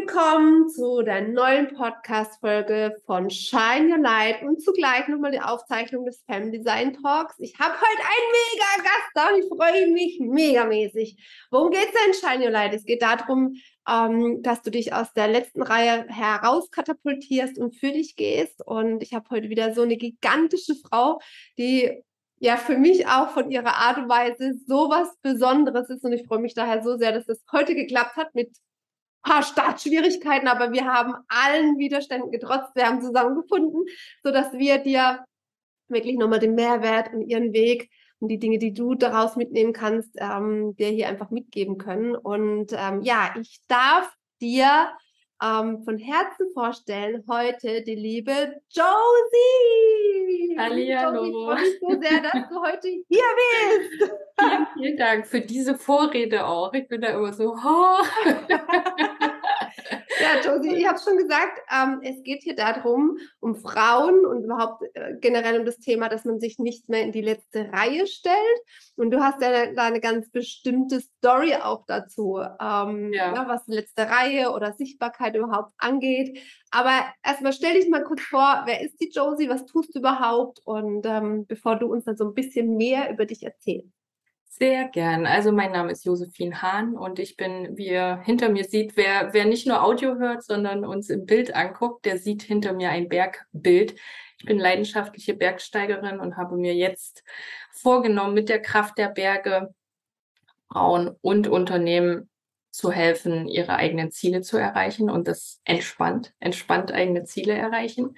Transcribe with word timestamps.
Willkommen 0.00 0.68
zu 0.68 1.02
der 1.02 1.26
neuen 1.26 1.74
Podcast-Folge 1.74 2.98
von 3.04 3.30
Shine 3.30 3.90
Your 3.90 3.98
Light 3.98 4.42
und 4.42 4.62
zugleich 4.62 5.08
nochmal 5.08 5.32
die 5.32 5.40
Aufzeichnung 5.40 6.04
des 6.04 6.22
Fem 6.24 6.52
Design 6.52 6.92
Talks. 7.02 7.34
Ich 7.40 7.58
habe 7.58 7.74
heute 7.74 8.02
einen 8.04 8.30
mega 8.32 8.88
Gast 8.88 9.10
da 9.14 9.28
und 9.30 9.40
ich 9.40 9.48
freue 9.48 9.92
mich 9.92 10.20
megamäßig. 10.20 11.46
Worum 11.50 11.70
geht 11.70 11.86
es 11.86 11.90
denn 11.90 12.12
in 12.12 12.14
Shine 12.14 12.44
Your 12.44 12.52
Light? 12.52 12.74
Es 12.74 12.84
geht 12.84 13.02
darum, 13.02 13.54
ähm, 13.88 14.40
dass 14.42 14.62
du 14.62 14.70
dich 14.70 14.92
aus 14.92 15.12
der 15.14 15.26
letzten 15.26 15.62
Reihe 15.62 16.06
herauskatapultierst 16.08 17.58
und 17.58 17.74
für 17.74 17.90
dich 17.90 18.14
gehst. 18.14 18.64
Und 18.64 19.02
ich 19.02 19.14
habe 19.14 19.28
heute 19.30 19.48
wieder 19.48 19.74
so 19.74 19.82
eine 19.82 19.96
gigantische 19.96 20.76
Frau, 20.76 21.18
die 21.58 22.04
ja 22.38 22.56
für 22.56 22.78
mich 22.78 23.08
auch 23.08 23.30
von 23.30 23.50
ihrer 23.50 23.74
Art 23.74 23.98
und 23.98 24.08
Weise 24.08 24.54
so 24.64 24.90
was 24.90 25.16
Besonderes 25.22 25.90
ist. 25.90 26.04
Und 26.04 26.12
ich 26.12 26.24
freue 26.24 26.38
mich 26.38 26.54
daher 26.54 26.84
so 26.84 26.96
sehr, 26.96 27.10
dass 27.10 27.26
das 27.26 27.42
heute 27.50 27.74
geklappt 27.74 28.14
hat 28.14 28.32
mit 28.36 28.52
paar 29.28 29.42
Startschwierigkeiten, 29.42 30.48
aber 30.48 30.72
wir 30.72 30.86
haben 30.86 31.14
allen 31.28 31.78
Widerständen 31.78 32.30
getrotzt. 32.30 32.74
Wir 32.74 32.86
haben 32.86 33.02
zusammengefunden, 33.02 33.84
sodass 34.22 34.52
wir 34.52 34.78
dir 34.78 35.24
wirklich 35.88 36.16
nochmal 36.16 36.38
den 36.38 36.54
Mehrwert 36.54 37.12
und 37.12 37.22
ihren 37.22 37.52
Weg 37.52 37.90
und 38.20 38.28
die 38.28 38.38
Dinge, 38.38 38.58
die 38.58 38.72
du 38.72 38.94
daraus 38.94 39.36
mitnehmen 39.36 39.72
kannst, 39.72 40.16
ähm, 40.18 40.74
dir 40.76 40.88
hier 40.88 41.08
einfach 41.08 41.30
mitgeben 41.30 41.78
können. 41.78 42.16
Und 42.16 42.72
ähm, 42.72 43.02
ja, 43.02 43.34
ich 43.38 43.60
darf 43.68 44.10
dir 44.40 44.88
ähm, 45.42 45.82
von 45.84 45.98
Herzen 45.98 46.50
vorstellen 46.52 47.24
heute 47.28 47.82
die 47.82 47.94
liebe 47.94 48.60
Josie. 48.70 50.56
Hallihallo. 50.58 51.24
Josie, 51.24 51.28
ich 51.28 51.44
freue 51.44 51.60
mich 51.60 51.78
so 51.80 51.88
sehr, 52.02 52.20
dass 52.22 52.48
du 52.48 52.60
heute 52.60 52.88
hier 52.88 53.24
bist. 53.98 54.12
Vielen, 54.38 54.66
vielen 54.74 54.96
Dank 54.96 55.26
für 55.26 55.40
diese 55.40 55.74
Vorrede 55.76 56.46
auch. 56.46 56.72
Ich 56.72 56.86
bin 56.86 57.00
da 57.00 57.08
immer 57.08 57.32
so, 57.32 57.56
oh. 57.64 57.96
Ja, 60.28 60.40
Josie, 60.40 60.74
ich 60.76 60.86
habe 60.86 60.98
schon 60.98 61.16
gesagt, 61.16 61.60
ähm, 61.72 62.00
es 62.02 62.22
geht 62.22 62.42
hier 62.42 62.54
darum, 62.54 63.18
um 63.40 63.56
Frauen 63.56 64.26
und 64.26 64.44
überhaupt 64.44 64.82
äh, 64.94 65.14
generell 65.20 65.60
um 65.60 65.66
das 65.66 65.78
Thema, 65.78 66.08
dass 66.08 66.24
man 66.24 66.38
sich 66.38 66.58
nicht 66.58 66.88
mehr 66.88 67.02
in 67.02 67.12
die 67.12 67.22
letzte 67.22 67.72
Reihe 67.72 68.06
stellt. 68.06 68.36
Und 68.96 69.10
du 69.10 69.20
hast 69.20 69.40
ja 69.40 69.72
da 69.72 69.84
eine 69.84 70.00
ganz 70.00 70.30
bestimmte 70.30 71.00
Story 71.00 71.54
auch 71.54 71.84
dazu, 71.86 72.38
ähm, 72.38 73.12
ja. 73.12 73.34
Ja, 73.34 73.48
was 73.48 73.66
letzte 73.66 74.08
Reihe 74.08 74.52
oder 74.52 74.72
Sichtbarkeit 74.72 75.34
überhaupt 75.34 75.72
angeht. 75.78 76.38
Aber 76.70 76.92
erstmal 77.24 77.52
stell 77.52 77.74
dich 77.74 77.88
mal 77.88 78.04
kurz 78.04 78.22
vor, 78.22 78.62
wer 78.66 78.82
ist 78.82 79.00
die 79.00 79.10
Josie, 79.10 79.48
was 79.48 79.64
tust 79.66 79.94
du 79.94 80.00
überhaupt? 80.00 80.60
Und 80.64 81.06
ähm, 81.06 81.46
bevor 81.46 81.76
du 81.76 81.86
uns 81.86 82.04
dann 82.04 82.16
so 82.16 82.24
ein 82.24 82.34
bisschen 82.34 82.76
mehr 82.76 83.10
über 83.10 83.24
dich 83.24 83.42
erzählst. 83.42 83.97
Sehr 84.48 84.88
gern. 84.88 85.26
Also 85.26 85.52
mein 85.52 85.72
Name 85.72 85.92
ist 85.92 86.04
Josephine 86.04 86.62
Hahn 86.62 86.96
und 86.96 87.18
ich 87.18 87.36
bin, 87.36 87.76
wie 87.76 87.88
ihr 87.88 88.20
hinter 88.24 88.48
mir 88.48 88.64
seht, 88.64 88.96
wer, 88.96 89.32
wer 89.32 89.44
nicht 89.44 89.66
nur 89.66 89.84
Audio 89.84 90.16
hört, 90.16 90.42
sondern 90.42 90.84
uns 90.84 91.10
im 91.10 91.26
Bild 91.26 91.54
anguckt, 91.54 92.04
der 92.04 92.18
sieht 92.18 92.42
hinter 92.42 92.72
mir 92.72 92.90
ein 92.90 93.08
Bergbild. 93.08 93.94
Ich 94.38 94.46
bin 94.46 94.58
leidenschaftliche 94.58 95.34
Bergsteigerin 95.34 96.18
und 96.18 96.36
habe 96.36 96.56
mir 96.56 96.74
jetzt 96.74 97.22
vorgenommen, 97.72 98.34
mit 98.34 98.48
der 98.48 98.60
Kraft 98.60 98.98
der 98.98 99.08
Berge 99.08 99.74
Frauen 100.70 101.16
und 101.20 101.46
Unternehmen 101.46 102.28
zu 102.70 102.90
helfen, 102.90 103.48
ihre 103.48 103.76
eigenen 103.76 104.10
Ziele 104.10 104.42
zu 104.42 104.56
erreichen 104.56 105.10
und 105.10 105.28
das 105.28 105.60
entspannt, 105.64 106.34
entspannt 106.40 106.92
eigene 106.92 107.24
Ziele 107.24 107.54
erreichen. 107.54 108.16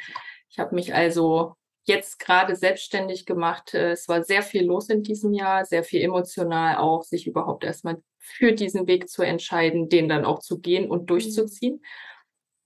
Ich 0.49 0.59
habe 0.59 0.75
mich 0.75 0.95
also 0.95 1.57
jetzt 1.85 2.19
gerade 2.19 2.57
selbstständig 2.57 3.27
gemacht. 3.27 3.75
Äh, 3.75 3.93
es 3.93 4.09
war 4.09 4.23
sehr 4.23 4.43
viel 4.43 4.65
los 4.65 4.89
in 4.89 5.03
diesem 5.03 5.33
Jahr, 5.33 5.65
sehr 5.65 5.85
viel 5.85 6.03
emotional 6.03 6.77
auch, 6.77 7.03
sich 7.03 7.27
überhaupt 7.27 7.65
erstmal 7.65 8.03
für 8.19 8.53
diesen 8.53 8.87
Weg 8.87 9.09
zu 9.09 9.23
entscheiden, 9.23 9.89
den 9.89 10.09
dann 10.09 10.25
auch 10.25 10.41
zu 10.41 10.61
gehen 10.61 10.91
und 10.91 11.03
mhm. 11.03 11.07
durchzuziehen. 11.07 11.83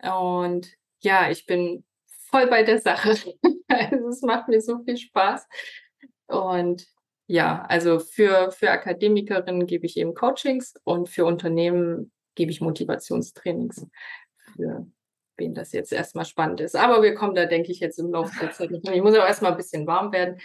Und 0.03 0.69
ja, 1.01 1.31
ich 1.31 1.47
bin 1.47 1.85
voll 2.31 2.49
bei 2.49 2.63
der 2.63 2.81
Sache. 2.81 3.15
also 3.69 4.09
es 4.09 4.23
macht 4.23 4.49
mir 4.49 4.61
so 4.61 4.83
viel 4.85 4.97
Spaß. 4.97 5.47
Und 6.27 6.87
ja, 7.27 7.63
also 7.63 8.01
für, 8.01 8.51
für 8.51 8.71
Akademikerinnen 8.71 9.67
gebe 9.67 9.87
ich 9.87 9.97
eben 9.97 10.15
Coachings 10.15 10.75
und 10.85 11.09
für 11.09 11.25
Unternehmen 11.25 12.13
gebe 12.35 12.51
ich 12.51 12.61
Motivationstrainings 12.61 13.87
für 14.55 14.87
wen 15.37 15.55
das 15.55 15.73
jetzt 15.73 15.93
erstmal 15.93 16.25
spannend 16.25 16.61
ist. 16.61 16.77
Aber 16.77 17.03
wir 17.03 17.15
kommen 17.15 17.35
da, 17.35 17.47
denke 17.47 17.73
ich, 17.73 17.81
jetzt 17.81 17.99
im 17.99 18.11
Laufe 18.11 18.39
der 18.41 18.53
Zeit. 18.53 18.71
Ich 18.71 19.03
muss 19.03 19.15
aber 19.15 19.27
erstmal 19.27 19.53
ein 19.53 19.57
bisschen 19.57 19.87
warm 19.87 20.13
werden. 20.13 20.41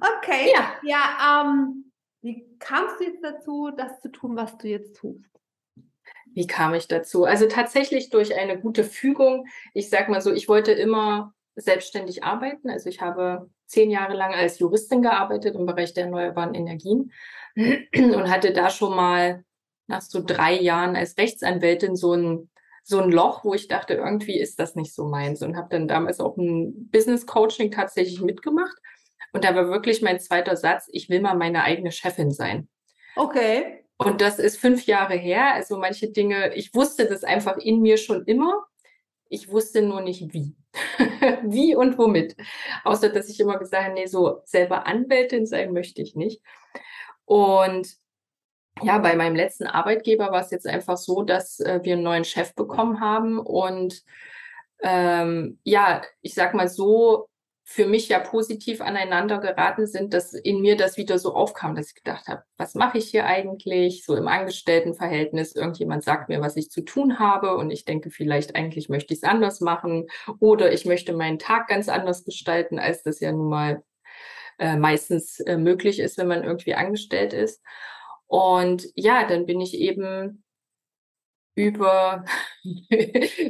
Okay. 0.00 0.52
Ja, 0.54 0.74
ja 0.82 1.42
ähm, 1.42 1.92
wie 2.22 2.46
kamst 2.58 3.00
du 3.00 3.04
jetzt 3.04 3.24
dazu, 3.24 3.70
das 3.76 4.00
zu 4.00 4.10
tun, 4.10 4.36
was 4.36 4.56
du 4.58 4.68
jetzt 4.68 4.96
tust? 4.96 5.30
Wie 6.32 6.46
kam 6.46 6.74
ich 6.74 6.86
dazu? 6.86 7.24
Also 7.24 7.46
tatsächlich 7.46 8.10
durch 8.10 8.38
eine 8.38 8.58
gute 8.58 8.84
Fügung. 8.84 9.46
Ich 9.74 9.90
sage 9.90 10.10
mal 10.10 10.20
so, 10.20 10.32
ich 10.32 10.48
wollte 10.48 10.72
immer 10.72 11.34
selbstständig 11.56 12.22
arbeiten. 12.22 12.70
Also 12.70 12.88
ich 12.88 13.00
habe 13.00 13.50
zehn 13.66 13.90
Jahre 13.90 14.14
lang 14.14 14.34
als 14.34 14.58
Juristin 14.58 15.02
gearbeitet 15.02 15.54
im 15.54 15.66
Bereich 15.66 15.92
der 15.94 16.04
erneuerbaren 16.04 16.54
Energien 16.54 17.12
und 17.56 18.30
hatte 18.30 18.52
da 18.52 18.70
schon 18.70 18.94
mal 18.94 19.44
nach 19.86 20.02
so 20.02 20.22
drei 20.24 20.54
Jahren 20.54 20.94
als 20.94 21.16
Rechtsanwältin 21.18 21.96
so 21.96 22.14
ein 22.14 22.49
so 22.82 23.00
ein 23.00 23.10
Loch, 23.10 23.44
wo 23.44 23.54
ich 23.54 23.68
dachte, 23.68 23.94
irgendwie 23.94 24.38
ist 24.38 24.58
das 24.58 24.74
nicht 24.74 24.94
so 24.94 25.04
meins 25.04 25.42
und 25.42 25.56
habe 25.56 25.68
dann 25.70 25.88
damals 25.88 26.20
auch 26.20 26.36
ein 26.36 26.90
Business 26.90 27.26
Coaching 27.26 27.70
tatsächlich 27.70 28.20
mitgemacht. 28.20 28.76
Und 29.32 29.44
da 29.44 29.54
war 29.54 29.68
wirklich 29.68 30.02
mein 30.02 30.18
zweiter 30.18 30.56
Satz, 30.56 30.88
ich 30.90 31.08
will 31.08 31.20
mal 31.20 31.36
meine 31.36 31.62
eigene 31.62 31.92
Chefin 31.92 32.30
sein. 32.30 32.68
Okay. 33.16 33.84
Und 33.96 34.20
das 34.20 34.38
ist 34.38 34.58
fünf 34.58 34.86
Jahre 34.86 35.14
her. 35.14 35.52
Also 35.54 35.76
manche 35.76 36.10
Dinge, 36.10 36.54
ich 36.54 36.74
wusste 36.74 37.06
das 37.06 37.22
einfach 37.22 37.58
in 37.58 37.80
mir 37.80 37.98
schon 37.98 38.24
immer. 38.24 38.66
Ich 39.28 39.50
wusste 39.50 39.82
nur 39.82 40.00
nicht 40.00 40.32
wie. 40.32 40.56
wie 41.44 41.76
und 41.76 41.98
womit. 41.98 42.36
Außer 42.84 43.10
dass 43.10 43.28
ich 43.28 43.38
immer 43.40 43.58
gesagt 43.58 43.84
habe, 43.84 43.94
nee, 43.94 44.06
so 44.06 44.40
selber 44.44 44.86
Anwältin 44.86 45.46
sein 45.46 45.72
möchte 45.72 46.00
ich 46.02 46.16
nicht. 46.16 46.40
Und 47.24 47.99
ja, 48.82 48.98
bei 48.98 49.16
meinem 49.16 49.36
letzten 49.36 49.66
Arbeitgeber 49.66 50.32
war 50.32 50.40
es 50.40 50.50
jetzt 50.50 50.66
einfach 50.66 50.96
so, 50.96 51.22
dass 51.22 51.60
äh, 51.60 51.80
wir 51.82 51.94
einen 51.94 52.02
neuen 52.02 52.24
Chef 52.24 52.54
bekommen 52.54 53.00
haben 53.00 53.38
und 53.38 54.02
ähm, 54.82 55.58
ja, 55.64 56.02
ich 56.22 56.34
sag 56.34 56.54
mal 56.54 56.68
so, 56.68 57.28
für 57.72 57.86
mich 57.86 58.08
ja 58.08 58.18
positiv 58.18 58.80
aneinander 58.80 59.38
geraten 59.38 59.86
sind, 59.86 60.12
dass 60.12 60.32
in 60.32 60.60
mir 60.60 60.76
das 60.76 60.96
wieder 60.96 61.20
so 61.20 61.34
aufkam, 61.34 61.76
dass 61.76 61.90
ich 61.90 61.94
gedacht 61.94 62.26
habe, 62.26 62.42
was 62.56 62.74
mache 62.74 62.98
ich 62.98 63.10
hier 63.10 63.26
eigentlich? 63.26 64.04
So 64.04 64.16
im 64.16 64.26
Angestelltenverhältnis, 64.26 65.54
irgendjemand 65.54 66.02
sagt 66.02 66.30
mir, 66.30 66.40
was 66.40 66.56
ich 66.56 66.68
zu 66.68 66.80
tun 66.80 67.20
habe 67.20 67.56
und 67.56 67.70
ich 67.70 67.84
denke 67.84 68.10
vielleicht 68.10 68.56
eigentlich 68.56 68.88
möchte 68.88 69.14
ich 69.14 69.20
es 69.20 69.28
anders 69.28 69.60
machen 69.60 70.08
oder 70.40 70.72
ich 70.72 70.84
möchte 70.84 71.12
meinen 71.12 71.38
Tag 71.38 71.68
ganz 71.68 71.88
anders 71.88 72.24
gestalten, 72.24 72.80
als 72.80 73.04
das 73.04 73.20
ja 73.20 73.30
nun 73.30 73.48
mal 73.48 73.84
äh, 74.58 74.74
meistens 74.76 75.38
äh, 75.38 75.56
möglich 75.56 76.00
ist, 76.00 76.18
wenn 76.18 76.26
man 76.26 76.42
irgendwie 76.42 76.74
angestellt 76.74 77.32
ist. 77.32 77.62
Und 78.30 78.86
ja, 78.94 79.26
dann 79.26 79.44
bin 79.44 79.60
ich 79.60 79.74
eben 79.74 80.44
über, 81.56 82.24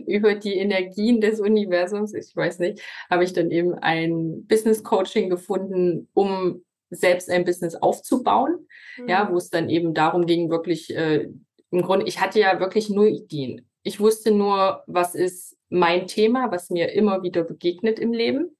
über 0.06 0.34
die 0.34 0.54
Energien 0.54 1.20
des 1.20 1.38
Universums, 1.38 2.14
ich 2.14 2.34
weiß 2.34 2.60
nicht, 2.60 2.80
habe 3.10 3.24
ich 3.24 3.34
dann 3.34 3.50
eben 3.50 3.74
ein 3.74 4.46
Business 4.46 4.82
Coaching 4.82 5.28
gefunden, 5.28 6.08
um 6.14 6.64
selbst 6.88 7.28
ein 7.28 7.44
Business 7.44 7.74
aufzubauen. 7.74 8.66
Mhm. 8.96 9.08
Ja, 9.08 9.30
wo 9.30 9.36
es 9.36 9.50
dann 9.50 9.68
eben 9.68 9.92
darum 9.92 10.24
ging, 10.24 10.48
wirklich, 10.48 10.96
äh, 10.96 11.28
im 11.70 11.82
Grunde, 11.82 12.06
ich 12.06 12.18
hatte 12.18 12.40
ja 12.40 12.58
wirklich 12.58 12.88
nur 12.88 13.06
Ideen. 13.06 13.68
Ich 13.82 14.00
wusste 14.00 14.30
nur, 14.30 14.82
was 14.86 15.14
ist 15.14 15.58
mein 15.68 16.06
Thema, 16.06 16.50
was 16.50 16.70
mir 16.70 16.92
immer 16.92 17.22
wieder 17.22 17.44
begegnet 17.44 17.98
im 17.98 18.14
Leben 18.14 18.56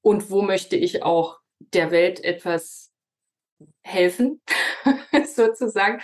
und 0.00 0.30
wo 0.30 0.40
möchte 0.40 0.74
ich 0.74 1.02
auch 1.02 1.38
der 1.58 1.90
Welt 1.90 2.24
etwas 2.24 2.87
helfen, 3.82 4.40
sozusagen. 5.34 6.00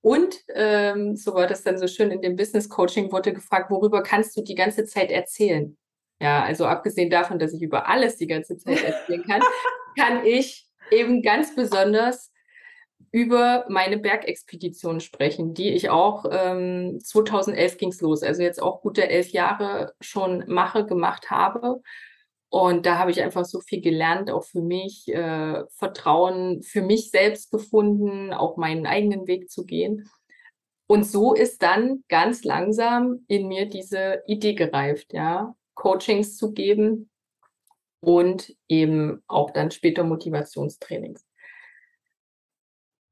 Und 0.00 0.36
ähm, 0.54 1.16
so 1.16 1.34
war 1.34 1.46
das 1.46 1.62
dann 1.62 1.78
so 1.78 1.86
schön 1.86 2.10
in 2.10 2.22
dem 2.22 2.36
Business 2.36 2.68
Coaching, 2.68 3.12
wurde 3.12 3.32
gefragt, 3.32 3.70
worüber 3.70 4.02
kannst 4.02 4.36
du 4.36 4.42
die 4.42 4.54
ganze 4.54 4.84
Zeit 4.84 5.10
erzählen? 5.10 5.76
Ja, 6.20 6.42
also 6.42 6.66
abgesehen 6.66 7.10
davon, 7.10 7.38
dass 7.38 7.52
ich 7.52 7.62
über 7.62 7.88
alles 7.88 8.16
die 8.16 8.26
ganze 8.26 8.56
Zeit 8.56 8.82
erzählen 8.82 9.22
kann, 9.24 9.42
kann 9.98 10.24
ich 10.24 10.66
eben 10.90 11.22
ganz 11.22 11.54
besonders 11.54 12.32
über 13.12 13.66
meine 13.68 13.98
Bergexpedition 13.98 15.00
sprechen, 15.00 15.54
die 15.54 15.72
ich 15.72 15.90
auch 15.90 16.24
ähm, 16.30 16.98
2011 17.00 17.78
ging 17.78 17.88
es 17.90 18.00
los, 18.00 18.22
also 18.22 18.42
jetzt 18.42 18.62
auch 18.62 18.80
gute 18.80 19.08
elf 19.08 19.30
Jahre 19.30 19.94
schon 20.00 20.44
mache, 20.48 20.84
gemacht 20.84 21.30
habe. 21.30 21.80
Und 22.48 22.86
da 22.86 22.98
habe 22.98 23.10
ich 23.10 23.22
einfach 23.22 23.44
so 23.44 23.60
viel 23.60 23.80
gelernt, 23.80 24.30
auch 24.30 24.44
für 24.44 24.62
mich, 24.62 25.08
äh, 25.08 25.64
Vertrauen 25.70 26.62
für 26.62 26.80
mich 26.80 27.10
selbst 27.10 27.50
gefunden, 27.50 28.32
auch 28.32 28.56
meinen 28.56 28.86
eigenen 28.86 29.26
Weg 29.26 29.50
zu 29.50 29.64
gehen. 29.64 30.08
Und 30.86 31.04
so 31.04 31.34
ist 31.34 31.62
dann 31.62 32.04
ganz 32.08 32.44
langsam 32.44 33.24
in 33.26 33.48
mir 33.48 33.68
diese 33.68 34.22
Idee 34.26 34.54
gereift, 34.54 35.12
ja, 35.12 35.56
Coachings 35.74 36.36
zu 36.36 36.52
geben 36.52 37.10
und 38.00 38.54
eben 38.68 39.22
auch 39.26 39.50
dann 39.50 39.72
später 39.72 40.04
Motivationstrainings. 40.04 41.25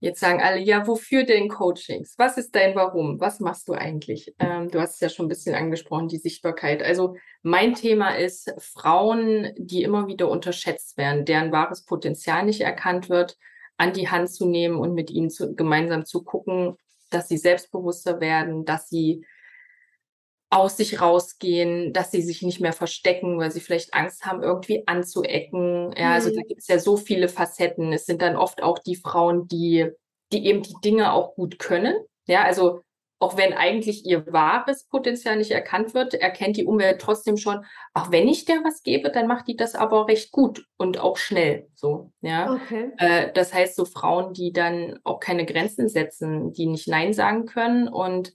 Jetzt 0.05 0.21
sagen 0.21 0.43
alle, 0.43 0.59
ja, 0.59 0.87
wofür 0.87 1.25
denn 1.25 1.49
Coachings? 1.49 2.15
Was 2.19 2.37
ist 2.37 2.55
dein 2.55 2.75
Warum? 2.75 3.21
Was 3.21 3.41
machst 3.41 3.69
du 3.69 3.73
eigentlich? 3.73 4.35
Ähm, 4.39 4.69
du 4.69 4.79
hast 4.79 4.97
es 4.97 5.01
ja 5.01 5.09
schon 5.09 5.25
ein 5.25 5.31
bisschen 5.31 5.55
angesprochen, 5.55 6.09
die 6.09 6.19
Sichtbarkeit. 6.19 6.83
Also 6.83 7.17
mein 7.43 7.75
Thema 7.75 8.11
ist 8.11 8.53
Frauen, 8.59 9.55
die 9.56 9.83
immer 9.83 10.06
wieder 10.06 10.29
unterschätzt 10.29 10.99
werden, 10.99 11.25
deren 11.25 11.53
wahres 11.53 11.87
Potenzial 11.87 12.45
nicht 12.45 12.61
erkannt 12.61 13.09
wird, 13.09 13.39
an 13.79 13.95
die 13.95 14.11
Hand 14.11 14.31
zu 14.31 14.45
nehmen 14.45 14.77
und 14.77 14.93
mit 14.93 15.11
ihnen 15.11 15.31
zu, 15.31 15.55
gemeinsam 15.55 16.05
zu 16.05 16.23
gucken, 16.23 16.77
dass 17.09 17.29
sie 17.29 17.39
selbstbewusster 17.39 18.21
werden, 18.21 18.67
dass 18.67 18.91
sie 18.91 19.25
aus 20.55 20.77
sich 20.77 21.01
rausgehen, 21.01 21.93
dass 21.93 22.12
sie 22.12 22.23
sich 22.23 22.43
nicht 22.43 22.61
mehr 22.61 22.73
verstecken, 22.73 23.39
weil 23.39 23.51
sie 23.51 23.61
vielleicht 23.61 23.93
Angst 23.93 24.25
haben, 24.25 24.43
irgendwie 24.43 24.87
anzuecken. 24.87 25.93
Ja, 25.99 26.12
also 26.12 26.31
da 26.31 26.41
mhm. 26.41 26.47
gibt 26.47 26.61
es 26.61 26.69
ja 26.69 26.79
so 26.79 26.97
viele 26.97 27.29
Facetten. 27.29 27.93
Es 27.93 28.06
sind 28.06 28.23
dann 28.23 28.37
oft 28.37 28.62
auch 28.62 28.79
die 28.79 28.95
Frauen, 28.95 29.49
die, 29.49 29.91
die 30.33 30.47
eben 30.47 30.62
die 30.62 30.77
Dinge 30.85 31.12
auch 31.12 31.35
gut 31.35 31.59
können. 31.59 31.97
Ja, 32.27 32.45
also 32.45 32.83
auch 33.19 33.37
wenn 33.37 33.53
eigentlich 33.53 34.06
ihr 34.06 34.33
wahres 34.33 34.85
Potenzial 34.85 35.37
nicht 35.37 35.51
erkannt 35.51 35.93
wird, 35.95 36.15
erkennt 36.15 36.57
die 36.57 36.67
Umwelt 36.67 37.00
trotzdem 37.00 37.37
schon, 37.37 37.65
auch 37.93 38.12
wenn 38.12 38.29
ich 38.29 38.45
der 38.45 38.57
was 38.62 38.83
gebe, 38.83 39.11
dann 39.11 39.27
macht 39.27 39.49
die 39.49 39.57
das 39.57 39.75
aber 39.75 40.07
recht 40.07 40.31
gut 40.31 40.67
und 40.77 41.00
auch 41.00 41.17
schnell. 41.17 41.69
So, 41.75 42.12
ja. 42.21 42.53
Okay. 42.53 42.93
Äh, 42.99 43.33
das 43.33 43.53
heißt, 43.53 43.75
so 43.75 43.87
Frauen, 43.87 44.35
die 44.35 44.53
dann 44.53 45.00
auch 45.03 45.19
keine 45.19 45.47
Grenzen 45.47 45.89
setzen, 45.89 46.53
die 46.53 46.67
nicht 46.67 46.87
Nein 46.87 47.12
sagen 47.12 47.47
können 47.47 47.89
und 47.89 48.33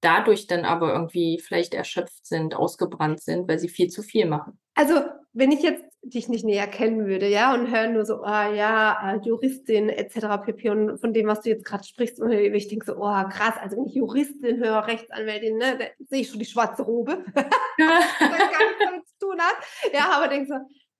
dadurch 0.00 0.46
dann 0.46 0.64
aber 0.64 0.92
irgendwie 0.92 1.38
vielleicht 1.38 1.74
erschöpft 1.74 2.26
sind, 2.26 2.54
ausgebrannt 2.54 3.20
sind, 3.20 3.48
weil 3.48 3.58
sie 3.58 3.68
viel 3.68 3.88
zu 3.88 4.02
viel 4.02 4.26
machen. 4.26 4.58
Also, 4.74 5.02
wenn 5.32 5.52
ich 5.52 5.62
jetzt 5.62 5.84
dich 6.02 6.28
nicht 6.28 6.44
näher 6.44 6.66
kennen 6.66 7.06
würde, 7.06 7.28
ja, 7.28 7.52
und 7.52 7.70
höre 7.70 7.88
nur 7.88 8.06
so, 8.06 8.22
ah 8.22 8.50
ja, 8.52 9.12
äh, 9.12 9.20
Juristin 9.22 9.90
etc. 9.90 10.42
pp. 10.44 10.70
und 10.70 10.98
von 10.98 11.12
dem, 11.12 11.26
was 11.26 11.42
du 11.42 11.50
jetzt 11.50 11.64
gerade 11.64 11.84
sprichst, 11.84 12.20
und 12.20 12.32
ich 12.32 12.68
denke 12.68 12.86
so, 12.86 12.96
oh 12.96 13.22
krass, 13.28 13.54
also 13.60 13.76
wenn 13.76 13.86
ich 13.86 13.94
Juristin 13.94 14.58
höre, 14.58 14.86
Rechtsanwältin, 14.86 15.58
ne, 15.58 15.78
da 15.78 15.84
sehe 16.08 16.22
ich 16.22 16.30
schon 16.30 16.38
die 16.38 16.46
schwarze 16.46 16.82
Robe, 16.82 17.22
gar 17.34 17.48
nichts 17.48 18.84
damit 18.84 19.08
zu 19.08 19.18
tun 19.18 19.38
hat. 19.40 19.56
Ja, 19.92 20.10
aber 20.16 20.28
denke 20.28 20.48
so, 20.48 20.54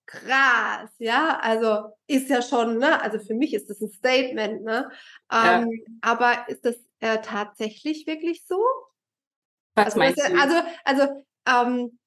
krass, 0.05 0.91
ja, 0.99 1.38
also 1.41 1.93
ist 2.06 2.29
ja 2.29 2.43
schon, 2.43 2.79
ne, 2.79 3.00
also 3.02 3.19
für 3.19 3.35
mich 3.35 3.55
ist 3.55 3.70
das 3.70 3.81
ein 3.81 3.88
Statement, 3.88 4.64
ne, 4.64 4.91
ähm, 5.32 5.70
ja. 5.70 5.93
aber 6.02 6.49
ist 6.49 6.64
das 6.67 6.76
äh, 7.00 7.19
tatsächlich 7.23 8.06
wirklich 8.06 8.44
so? 8.47 8.62
Was 9.75 9.87
also, 9.87 9.99
meinst 9.99 10.19
du? 10.19 10.38
Also, 10.38 10.56
also 10.84 11.25
ähm, 11.46 11.99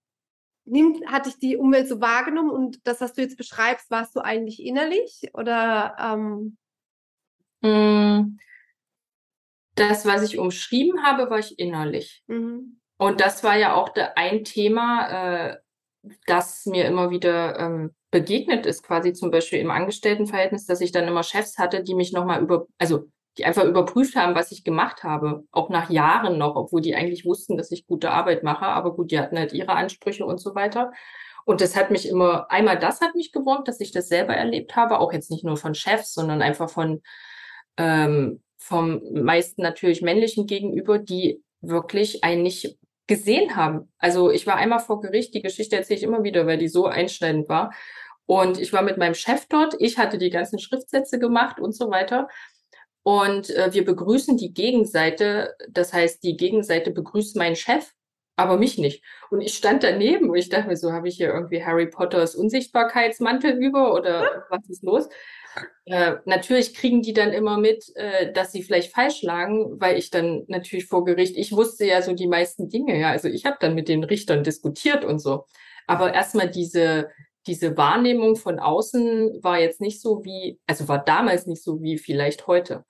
nimmt, 0.65 1.05
hat 1.07 1.25
dich 1.25 1.37
die 1.39 1.57
Umwelt 1.57 1.87
so 1.87 2.01
wahrgenommen 2.01 2.51
und 2.51 2.85
das, 2.85 3.01
was 3.01 3.13
du 3.13 3.21
jetzt 3.21 3.37
beschreibst, 3.37 3.91
warst 3.91 4.15
du 4.15 4.19
eigentlich 4.19 4.63
innerlich 4.63 5.29
oder? 5.33 5.95
Ähm... 5.99 6.57
Hm. 7.63 8.37
Das, 9.75 10.05
was 10.05 10.21
ich 10.23 10.37
umschrieben 10.37 11.03
habe, 11.03 11.29
war 11.29 11.39
ich 11.39 11.57
innerlich. 11.57 12.23
Mhm. 12.27 12.79
Und 12.97 13.21
das 13.21 13.43
war 13.43 13.57
ja 13.57 13.73
auch 13.73 13.89
der, 13.89 14.17
ein 14.17 14.43
Thema, 14.43 15.49
äh, 15.49 15.57
das 16.27 16.65
mir 16.65 16.85
immer 16.85 17.09
wieder 17.09 17.59
ähm, 17.59 17.95
begegnet 18.11 18.65
ist, 18.65 18.83
quasi 18.83 19.13
zum 19.13 19.31
Beispiel 19.31 19.59
im 19.59 19.71
Angestelltenverhältnis, 19.71 20.65
dass 20.65 20.81
ich 20.81 20.91
dann 20.91 21.07
immer 21.07 21.23
Chefs 21.23 21.57
hatte, 21.57 21.81
die 21.81 21.95
mich 21.95 22.13
nochmal 22.13 22.41
über, 22.41 22.67
also 22.77 23.09
die 23.37 23.45
einfach 23.45 23.63
überprüft 23.63 24.15
haben, 24.15 24.35
was 24.35 24.51
ich 24.51 24.63
gemacht 24.63 25.03
habe, 25.03 25.43
auch 25.51 25.69
nach 25.69 25.89
Jahren 25.89 26.37
noch, 26.37 26.55
obwohl 26.55 26.81
die 26.81 26.95
eigentlich 26.95 27.25
wussten, 27.25 27.57
dass 27.57 27.71
ich 27.71 27.87
gute 27.87 28.11
Arbeit 28.11 28.43
mache, 28.43 28.65
aber 28.65 28.95
gut, 28.95 29.11
die 29.11 29.19
hatten 29.19 29.37
halt 29.37 29.53
ihre 29.53 29.73
Ansprüche 29.73 30.25
und 30.25 30.39
so 30.39 30.55
weiter. 30.55 30.91
Und 31.45 31.61
das 31.61 31.75
hat 31.75 31.91
mich 31.91 32.07
immer, 32.07 32.49
einmal 32.49 32.79
das 32.79 33.01
hat 33.01 33.15
mich 33.15 33.31
gewurmt, 33.31 33.67
dass 33.67 33.79
ich 33.79 33.91
das 33.91 34.07
selber 34.07 34.35
erlebt 34.35 34.75
habe, 34.75 34.99
auch 34.99 35.11
jetzt 35.11 35.31
nicht 35.31 35.43
nur 35.43 35.57
von 35.57 35.75
Chefs, 35.75 36.13
sondern 36.13 36.41
einfach 36.41 36.69
von 36.69 37.01
ähm, 37.77 38.41
vom 38.57 39.01
meisten 39.11 39.61
natürlich 39.61 40.01
männlichen 40.01 40.47
Gegenüber, 40.47 40.97
die 40.97 41.43
wirklich 41.59 42.23
einen 42.23 42.43
nicht 42.43 42.77
gesehen 43.07 43.57
haben. 43.57 43.91
Also 43.97 44.31
ich 44.31 44.47
war 44.47 44.55
einmal 44.55 44.79
vor 44.79 45.01
Gericht, 45.01 45.33
die 45.33 45.41
Geschichte 45.41 45.75
erzähle 45.75 45.97
ich 45.97 46.03
immer 46.03 46.23
wieder, 46.23 46.47
weil 46.47 46.57
die 46.57 46.69
so 46.69 46.85
einschneidend 46.85 47.49
war. 47.49 47.73
Und 48.25 48.57
ich 48.57 48.71
war 48.71 48.81
mit 48.81 48.97
meinem 48.97 49.15
Chef 49.15 49.47
dort, 49.49 49.75
ich 49.79 49.97
hatte 49.97 50.17
die 50.17 50.29
ganzen 50.29 50.59
Schriftsätze 50.59 51.19
gemacht 51.19 51.59
und 51.59 51.75
so 51.75 51.89
weiter. 51.89 52.29
Und 53.03 53.49
äh, 53.49 53.73
wir 53.73 53.83
begrüßen 53.83 54.37
die 54.37 54.53
Gegenseite, 54.53 55.55
das 55.69 55.93
heißt, 55.93 56.23
die 56.23 56.37
Gegenseite 56.37 56.91
begrüßt 56.91 57.35
meinen 57.35 57.57
Chef, 57.57 57.91
aber 58.35 58.57
mich 58.57 58.77
nicht. 58.77 59.03
Und 59.29 59.41
ich 59.41 59.53
stand 59.55 59.83
daneben 59.83 60.29
und 60.29 60.37
ich 60.37 60.49
dachte 60.49 60.67
mir 60.67 60.77
so, 60.77 60.91
habe 60.91 61.07
ich 61.07 61.17
hier 61.17 61.27
irgendwie 61.27 61.63
Harry 61.63 61.87
Potters 61.87 62.35
Unsichtbarkeitsmantel 62.35 63.51
über 63.51 63.93
oder 63.93 64.45
was 64.49 64.67
ist 64.69 64.83
los? 64.83 65.09
Äh, 65.85 66.15
natürlich 66.25 66.73
kriegen 66.73 67.01
die 67.01 67.13
dann 67.13 67.31
immer 67.31 67.57
mit, 67.57 67.85
äh, 67.95 68.31
dass 68.31 68.51
sie 68.51 68.63
vielleicht 68.63 68.91
falsch 68.91 69.21
lagen, 69.21 69.79
weil 69.79 69.97
ich 69.97 70.09
dann 70.09 70.45
natürlich 70.47 70.85
vor 70.85 71.05
Gericht, 71.05 71.37
ich 71.37 71.51
wusste 71.51 71.85
ja 71.85 72.01
so 72.01 72.13
die 72.13 72.27
meisten 72.27 72.69
Dinge, 72.69 72.99
ja, 72.99 73.11
also 73.11 73.27
ich 73.27 73.45
habe 73.45 73.57
dann 73.59 73.75
mit 73.75 73.87
den 73.87 74.03
Richtern 74.03 74.43
diskutiert 74.43 75.05
und 75.05 75.19
so. 75.19 75.45
Aber 75.85 76.13
erstmal 76.13 76.49
diese, 76.49 77.09
diese 77.45 77.77
Wahrnehmung 77.77 78.35
von 78.35 78.59
außen 78.59 79.43
war 79.43 79.59
jetzt 79.59 79.81
nicht 79.81 80.01
so 80.01 80.23
wie, 80.23 80.59
also 80.65 80.87
war 80.87 81.03
damals 81.03 81.45
nicht 81.45 81.63
so 81.63 81.81
wie 81.81 81.97
vielleicht 81.97 82.47
heute. 82.47 82.85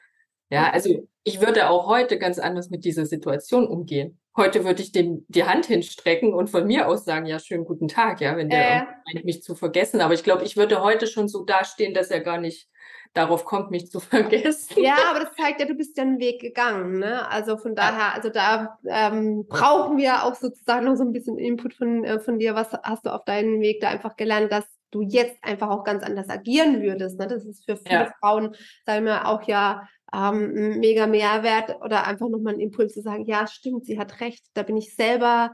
Ja, 0.53 0.69
also 0.69 1.07
ich 1.23 1.41
würde 1.41 1.69
auch 1.69 1.87
heute 1.87 2.19
ganz 2.19 2.37
anders 2.37 2.69
mit 2.69 2.85
dieser 2.85 3.05
Situation 3.05 3.65
umgehen. 3.65 4.19
Heute 4.35 4.65
würde 4.65 4.81
ich 4.81 4.91
dem 4.91 5.25
die 5.27 5.45
Hand 5.45 5.65
hinstrecken 5.65 6.33
und 6.33 6.49
von 6.49 6.67
mir 6.67 6.87
aus 6.87 7.05
sagen, 7.05 7.25
ja, 7.25 7.39
schönen 7.39 7.65
guten 7.65 7.87
Tag, 7.87 8.21
ja, 8.21 8.37
wenn 8.37 8.49
der 8.49 8.81
äh. 8.81 8.85
meint, 9.13 9.25
mich 9.25 9.41
zu 9.41 9.55
vergessen. 9.55 10.01
Aber 10.01 10.13
ich 10.13 10.23
glaube, 10.23 10.43
ich 10.43 10.57
würde 10.57 10.83
heute 10.83 11.07
schon 11.07 11.27
so 11.27 11.43
dastehen, 11.43 11.93
dass 11.93 12.11
er 12.11 12.19
gar 12.19 12.37
nicht 12.37 12.67
darauf 13.13 13.45
kommt, 13.45 13.71
mich 13.71 13.89
zu 13.89 13.99
vergessen. 13.99 14.81
Ja, 14.81 14.97
aber 15.09 15.21
das 15.21 15.35
zeigt 15.35 15.59
ja, 15.59 15.65
du 15.65 15.75
bist 15.75 15.97
ja 15.97 16.03
einen 16.03 16.19
Weg 16.19 16.41
gegangen. 16.41 16.99
Ne? 16.99 17.27
Also 17.29 17.57
von 17.57 17.75
daher, 17.75 18.13
also 18.13 18.29
da 18.29 18.77
ähm, 18.87 19.45
brauchen 19.47 19.97
wir 19.97 20.23
auch 20.23 20.35
sozusagen 20.35 20.85
noch 20.85 20.95
so 20.95 21.03
ein 21.03 21.13
bisschen 21.13 21.37
Input 21.37 21.73
von, 21.73 22.03
äh, 22.03 22.19
von 22.19 22.37
dir. 22.37 22.53
Was 22.53 22.73
hast 22.83 23.05
du 23.05 23.13
auf 23.13 23.23
deinem 23.25 23.61
Weg 23.61 23.81
da 23.81 23.89
einfach 23.89 24.15
gelernt, 24.17 24.51
dass 24.51 24.65
du 24.91 25.01
jetzt 25.01 25.37
einfach 25.43 25.69
auch 25.69 25.83
ganz 25.83 26.03
anders 26.03 26.29
agieren 26.29 26.81
würdest? 26.81 27.19
Ne? 27.19 27.27
Das 27.27 27.45
ist 27.45 27.65
für 27.65 27.77
viele 27.77 28.05
ja. 28.05 28.13
Frauen, 28.19 28.55
sagen 28.85 29.05
wir 29.05 29.27
auch 29.27 29.43
ja, 29.43 29.87
ähm, 30.13 30.79
mega 30.79 31.07
Mehrwert 31.07 31.81
oder 31.81 32.05
einfach 32.05 32.29
nochmal 32.29 32.53
ein 32.53 32.59
Impuls 32.59 32.93
zu 32.93 33.01
sagen, 33.01 33.25
ja, 33.25 33.47
stimmt, 33.47 33.85
sie 33.85 33.97
hat 33.97 34.21
recht, 34.21 34.45
da 34.53 34.63
bin 34.63 34.77
ich 34.77 34.95
selber, 34.95 35.53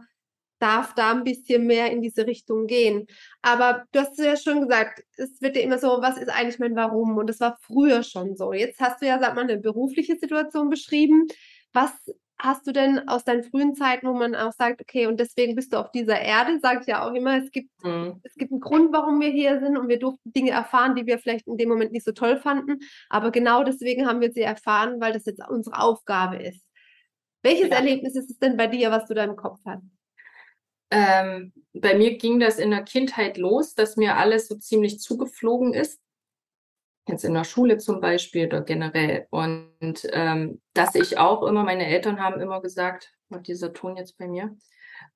darf 0.60 0.94
da 0.94 1.12
ein 1.12 1.24
bisschen 1.24 1.66
mehr 1.66 1.92
in 1.92 2.01
diese 2.01 2.28
Richtung 2.28 2.68
gehen. 2.68 3.08
Aber 3.42 3.86
du 3.94 4.01
hast 4.01 4.20
ja 4.20 4.36
schon 4.36 4.62
gesagt, 4.62 5.04
es 5.16 5.42
wird 5.42 5.56
ja 5.56 5.62
immer 5.62 5.80
so, 5.80 5.88
was 6.01 6.18
ist 6.18 6.30
eigentlich 6.30 6.60
mein 6.60 6.75
Warum? 6.75 7.18
Und 7.18 7.28
das 7.28 7.39
war 7.39 7.58
früher 7.62 8.04
schon 8.04 8.36
so. 8.36 8.51
Jetzt 8.54 8.80
hast 8.82 9.01
du 9.01 9.08
ja, 9.08 9.20
sag 9.20 9.36
mal, 9.36 9.44
eine 9.44 9.58
berufliche 9.58 10.18
Situation 10.18 10.70
beschrieben. 10.70 11.28
Was 11.72 11.92
hast 12.41 12.65
du 12.65 12.72
denn 12.72 13.08
aus 13.10 13.25
deinen 13.25 13.43
frühen 13.43 13.75
Zeiten, 13.75 14.08
wo 14.08 14.13
man 14.13 14.34
auch 14.34 14.53
sagt, 14.53 14.81
okay, 14.81 15.08
und 15.08 15.19
deswegen 15.19 15.55
bist 15.55 15.74
du 15.74 15.77
auf 15.77 15.91
dieser 15.91 16.19
Erde, 16.19 16.60
sage 16.62 16.79
ich 16.81 16.88
ja 16.88 17.05
auch 17.05 17.13
immer, 17.13 17.38
es 17.38 17.51
gibt, 17.51 17.69
mhm. 17.84 18.22
es 18.24 18.36
gibt 18.36 18.51
einen 18.51 18.62
Grund, 18.62 18.93
warum 18.93 19.19
wir 19.19 19.29
hier 19.29 19.60
sind 19.60 19.77
und 19.77 19.89
wir 19.89 20.00
durften 20.00 20.31
Dinge 20.31 20.51
erfahren, 20.51 20.96
die 20.96 21.05
wir 21.05 21.19
vielleicht 21.19 21.48
in 21.48 21.58
dem 21.58 21.67
Moment 21.67 21.91
nicht 21.91 22.05
so 22.05 22.13
toll 22.13 22.38
fanden, 22.38 22.79
aber 23.10 23.31
genau 23.31 23.63
deswegen 23.63 24.08
haben 24.08 24.22
wir 24.22 24.31
sie 24.31 24.41
erfahren, 24.41 25.01
weil 25.01 25.12
das 25.12 25.25
jetzt 25.25 25.41
unsere 25.50 25.79
Aufgabe 25.79 26.38
ist. 26.38 26.63
Welches 27.43 27.69
ja. 27.69 27.75
Erlebnis 27.75 28.15
ist 28.15 28.29
es 28.29 28.39
denn 28.39 28.58
bei 28.58 28.67
dir, 28.67 28.89
was 28.89 29.05
du 29.05 29.13
da 29.13 29.24
im 29.25 29.36
Kopf 29.36 29.60
hast? 29.65 29.84
Ähm, 30.91 31.53
bei 31.74 31.96
mir 31.96 32.17
ging 32.17 32.39
das 32.39 32.58
in 32.58 32.72
der 32.72 32.84
Kindheit 32.84 33.38
los, 33.38 33.75
dass 33.75 33.96
mir 33.98 34.17
alles 34.17 34.48
so 34.48 34.55
ziemlich 34.55 35.00
zugeflogen 35.00 35.74
ist 35.74 36.00
jetzt 37.10 37.25
in 37.25 37.34
der 37.34 37.44
Schule 37.44 37.78
zum 37.78 38.00
Beispiel 38.00 38.48
oder 38.48 38.62
generell. 38.62 39.28
Und 39.30 40.08
ähm, 40.12 40.62
dass 40.74 40.96
ich 40.96 41.18
auch 41.18 41.44
immer, 41.44 41.63
meine 41.63 41.88
Eltern 41.88 42.20
haben 42.20 42.39
immer 42.39 42.62
gesagt, 42.62 43.12
war 43.30 43.39
dieser 43.39 43.74
Ton 43.74 43.98
jetzt 43.98 44.18
bei 44.18 44.28
mir, 44.28 44.56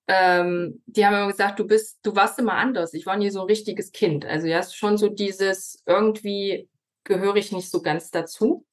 ähm, 0.08 0.82
die 0.86 1.06
haben 1.06 1.16
immer 1.16 1.32
gesagt, 1.32 1.60
du 1.60 1.66
bist, 1.66 2.00
du 2.04 2.16
warst 2.16 2.38
immer 2.40 2.56
anders. 2.56 2.94
Ich 2.94 3.06
war 3.06 3.18
nie 3.18 3.30
so 3.30 3.42
ein 3.42 3.48
richtiges 3.48 3.92
Kind. 3.92 4.26
Also 4.26 4.48
ja, 4.48 4.62
schon 4.64 4.98
so 4.98 5.10
dieses, 5.10 5.82
irgendwie 5.86 6.70
gehöre 7.04 7.36
ich 7.38 7.52
nicht 7.52 7.70
so 7.70 7.82
ganz 7.82 8.12
dazu. 8.12 8.66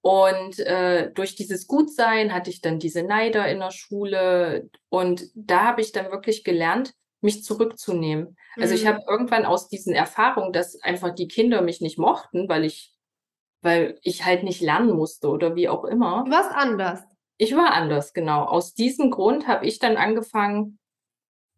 Und 0.00 0.58
äh, 0.60 1.10
durch 1.12 1.34
dieses 1.34 1.66
Gutsein 1.66 2.32
hatte 2.32 2.50
ich 2.50 2.60
dann 2.60 2.78
diese 2.78 3.02
Neider 3.02 3.48
in 3.48 3.60
der 3.60 3.72
Schule. 3.72 4.68
Und 4.88 5.26
da 5.34 5.64
habe 5.64 5.80
ich 5.80 5.92
dann 5.92 6.10
wirklich 6.10 6.44
gelernt, 6.44 6.94
mich 7.20 7.42
zurückzunehmen. 7.44 8.36
Also 8.58 8.74
ich 8.74 8.82
Mhm. 8.82 8.88
habe 8.88 9.02
irgendwann 9.08 9.44
aus 9.44 9.68
diesen 9.68 9.94
Erfahrungen, 9.94 10.52
dass 10.52 10.80
einfach 10.82 11.14
die 11.14 11.28
Kinder 11.28 11.62
mich 11.62 11.80
nicht 11.80 11.98
mochten, 11.98 12.48
weil 12.48 12.64
ich, 12.64 12.94
weil 13.62 13.98
ich 14.02 14.24
halt 14.24 14.42
nicht 14.44 14.60
lernen 14.60 14.92
musste 14.94 15.28
oder 15.28 15.54
wie 15.56 15.68
auch 15.68 15.84
immer. 15.84 16.24
Du 16.24 16.30
warst 16.30 16.52
anders. 16.52 17.02
Ich 17.36 17.54
war 17.54 17.72
anders, 17.72 18.12
genau. 18.12 18.44
Aus 18.44 18.74
diesem 18.74 19.10
Grund 19.10 19.46
habe 19.46 19.66
ich 19.66 19.78
dann 19.78 19.96
angefangen, 19.96 20.78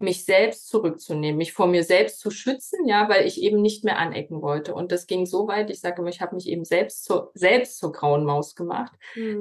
mich 0.03 0.25
selbst 0.25 0.69
zurückzunehmen, 0.69 1.37
mich 1.37 1.53
vor 1.53 1.67
mir 1.67 1.85
selbst 1.85 2.21
zu 2.21 2.31
schützen, 2.31 2.87
ja, 2.87 3.11
weil 3.11 3.27
ich 3.27 3.43
eben 3.43 3.61
nicht 3.61 3.85
mehr 3.85 3.99
anecken 3.99 4.41
wollte. 4.41 4.75
Und 4.75 4.93
das 4.93 5.07
ging 5.07 5.27
so 5.27 5.47
weit, 5.47 5.69
ich 5.69 5.81
sage 5.81 6.01
immer, 6.01 6.09
ich 6.09 6.23
habe 6.23 6.35
mich 6.35 6.49
eben 6.49 6.65
selbst 6.65 7.05
zur, 7.05 7.31
selbst 7.35 7.77
zur 7.79 7.93
grauen 7.93 8.25
Maus 8.25 8.55
gemacht. 8.55 8.93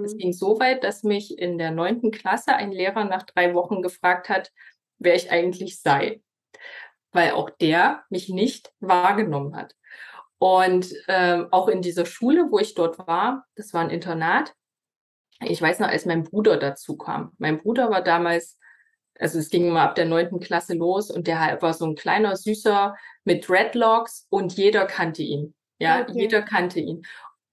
Es 0.02 0.12
Mhm. 0.12 0.18
ging 0.18 0.34
so 0.34 0.60
weit, 0.60 0.84
dass 0.84 1.04
mich 1.04 1.38
in 1.40 1.58
der 1.58 1.72
neunten 1.72 2.12
Klasse 2.12 2.56
ein 2.56 2.74
Lehrer 2.74 3.06
nach 3.06 3.24
drei 3.24 3.54
Wochen 3.54 3.82
gefragt 3.82 4.28
hat, 4.28 4.52
wer 5.00 5.16
ich 5.16 5.32
eigentlich 5.32 5.82
sei, 5.82 6.22
weil 7.12 7.32
auch 7.32 7.50
der 7.50 8.04
mich 8.10 8.30
nicht 8.30 8.72
wahrgenommen 8.80 9.56
hat. 9.56 9.76
Und 10.38 10.94
ähm, 11.08 11.48
auch 11.52 11.68
in 11.68 11.82
dieser 11.82 12.06
Schule, 12.06 12.48
wo 12.50 12.60
ich 12.60 12.76
dort 12.76 12.98
war, 13.08 13.46
das 13.56 13.74
war 13.74 13.82
ein 13.82 13.90
Internat, 13.90 14.54
ich 15.42 15.62
weiß 15.62 15.80
noch, 15.80 15.88
als 15.88 16.06
mein 16.06 16.24
Bruder 16.24 16.58
dazu 16.58 16.98
kam. 16.98 17.32
Mein 17.38 17.60
Bruder 17.60 17.90
war 17.90 18.02
damals, 18.02 18.58
also 19.18 19.40
es 19.40 19.50
ging 19.50 19.68
immer 19.68 19.82
ab 19.82 19.96
der 19.96 20.06
neunten 20.06 20.40
Klasse 20.40 20.74
los 20.76 21.10
und 21.12 21.28
der 21.28 21.62
war 21.62 21.74
so 21.74 21.86
ein 21.86 21.96
kleiner, 21.96 22.36
süßer 22.36 22.96
mit 23.24 23.48
Dreadlocks 23.48 24.28
und 24.30 24.54
jeder 24.54 24.86
kannte 24.86 25.24
ihn. 25.24 25.56
Ja, 25.78 26.02
Okay. 26.02 26.14
jeder 26.14 26.42
kannte 26.42 26.80
ihn. 26.82 27.04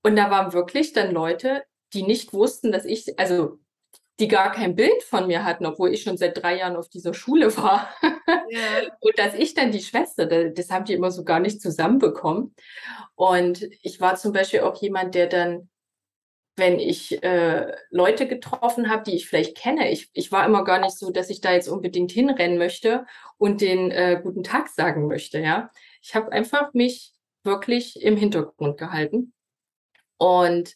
Und 0.03 0.17
da 0.17 0.31
waren 0.31 0.53
wirklich 0.53 0.93
dann 0.93 1.13
Leute, 1.13 1.65
die 1.93 2.03
nicht 2.03 2.33
wussten, 2.33 2.73
dass 2.73 2.85
ich, 2.85 3.19
also 3.19 3.59
die 4.19 4.29
gar 4.29 4.51
kein 4.53 4.75
Bild 4.75 5.03
von 5.03 5.27
mir 5.27 5.45
hatten, 5.45 5.67
obwohl 5.67 5.93
ich 5.93 6.03
schon 6.03 6.17
seit 6.17 6.43
drei 6.43 6.59
Jahren 6.59 6.77
auf 6.77 6.89
dieser 6.89 7.13
Schule 7.13 7.55
war. 7.57 7.89
Ja. 8.49 8.61
Und 9.01 9.19
dass 9.19 9.35
ich 9.35 9.55
dann 9.55 9.73
die 9.73 9.83
Schwester, 9.83 10.27
da- 10.27 10.49
das 10.49 10.71
haben 10.71 10.85
die 10.87 10.95
immer 10.95 11.11
so 11.11 11.25
gar 11.25 11.41
nicht 11.41 11.61
zusammenbekommen. 11.61 12.55
Und 13.15 13.69
ich 13.83 14.01
war 14.01 14.17
zum 14.17 14.33
Beispiel 14.33 14.61
auch 14.61 14.81
jemand, 14.81 15.15
der 15.15 15.27
dann, 15.27 15.69
wenn 16.57 16.79
ich 16.79 17.23
äh, 17.23 17.75
Leute 17.91 18.27
getroffen 18.27 18.89
habe, 18.89 19.03
die 19.03 19.17
ich 19.17 19.29
vielleicht 19.29 19.57
kenne, 19.57 19.91
ich, 19.91 20.09
ich 20.15 20.33
war 20.33 20.47
immer 20.47 20.65
gar 20.65 20.81
nicht 20.81 20.97
so, 20.97 21.11
dass 21.11 21.29
ich 21.29 21.43
da 21.43 21.53
jetzt 21.53 21.69
unbedingt 21.69 22.13
hinrennen 22.13 22.57
möchte 22.57 23.05
und 23.37 23.61
den 23.61 23.91
äh, 23.91 24.19
guten 24.23 24.43
Tag 24.43 24.69
sagen 24.69 25.07
möchte, 25.07 25.39
ja. 25.41 25.71
Ich 26.01 26.15
habe 26.15 26.33
einfach 26.33 26.73
mich 26.73 27.13
wirklich 27.43 28.01
im 28.03 28.17
Hintergrund 28.17 28.79
gehalten. 28.79 29.35
Und 30.17 30.75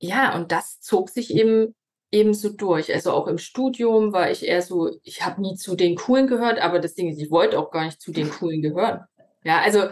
ja, 0.00 0.34
und 0.34 0.50
das 0.52 0.80
zog 0.80 1.10
sich 1.10 1.32
eben 1.34 1.74
ebenso 2.14 2.50
durch. 2.50 2.94
Also 2.94 3.12
auch 3.12 3.26
im 3.26 3.38
Studium 3.38 4.12
war 4.12 4.30
ich 4.30 4.46
eher 4.46 4.62
so, 4.62 4.90
ich 5.02 5.24
habe 5.26 5.40
nie 5.40 5.56
zu 5.56 5.74
den 5.74 5.96
Coolen 5.96 6.28
gehört, 6.28 6.60
aber 6.60 6.78
das 6.78 6.94
Ding 6.94 7.08
ist, 7.10 7.20
ich 7.20 7.30
wollte 7.30 7.58
auch 7.58 7.70
gar 7.70 7.84
nicht 7.84 8.00
zu 8.00 8.12
den 8.12 8.30
Coolen 8.30 8.62
gehören. 8.62 9.04
Ja, 9.42 9.60
also 9.60 9.88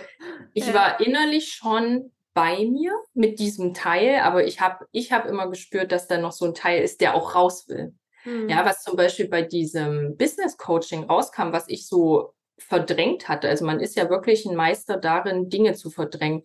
ich 0.54 0.66
Ja. 0.68 0.74
war 0.74 1.00
innerlich 1.00 1.52
schon 1.52 2.12
bei 2.32 2.64
mir 2.64 2.92
mit 3.12 3.38
diesem 3.38 3.74
Teil, 3.74 4.20
aber 4.20 4.44
ich 4.46 4.60
habe 4.60 4.86
ich 4.92 5.12
hab 5.12 5.26
immer 5.26 5.50
gespürt, 5.50 5.92
dass 5.92 6.06
da 6.06 6.16
noch 6.16 6.32
so 6.32 6.46
ein 6.46 6.54
Teil 6.54 6.82
ist, 6.82 7.00
der 7.00 7.14
auch 7.14 7.34
raus 7.34 7.68
will. 7.68 7.92
Mhm. 8.24 8.48
Ja, 8.48 8.64
was 8.64 8.82
zum 8.82 8.96
Beispiel 8.96 9.28
bei 9.28 9.42
diesem 9.42 10.16
Business 10.16 10.56
Coaching 10.56 11.04
rauskam, 11.04 11.52
was 11.52 11.68
ich 11.68 11.86
so 11.86 12.32
verdrängt 12.58 13.28
hatte. 13.28 13.48
Also 13.48 13.66
man 13.66 13.80
ist 13.80 13.96
ja 13.96 14.08
wirklich 14.08 14.46
ein 14.46 14.54
Meister 14.54 14.96
darin, 14.96 15.48
Dinge 15.50 15.74
zu 15.74 15.90
verdrängen. 15.90 16.42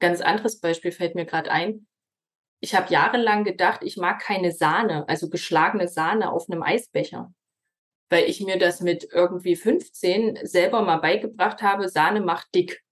Ganz 0.00 0.20
anderes 0.20 0.60
Beispiel 0.60 0.92
fällt 0.92 1.14
mir 1.14 1.26
gerade 1.26 1.50
ein. 1.50 1.86
Ich 2.60 2.74
habe 2.74 2.92
jahrelang 2.92 3.44
gedacht, 3.44 3.80
ich 3.84 3.96
mag 3.96 4.20
keine 4.20 4.52
Sahne, 4.52 5.08
also 5.08 5.28
geschlagene 5.30 5.88
Sahne 5.88 6.32
auf 6.32 6.48
einem 6.50 6.62
Eisbecher. 6.62 7.32
Weil 8.10 8.24
ich 8.24 8.40
mir 8.40 8.58
das 8.58 8.80
mit 8.80 9.08
irgendwie 9.12 9.54
15 9.54 10.38
selber 10.42 10.82
mal 10.82 10.96
beigebracht 10.96 11.62
habe, 11.62 11.88
Sahne 11.88 12.20
macht 12.20 12.54
dick. 12.54 12.82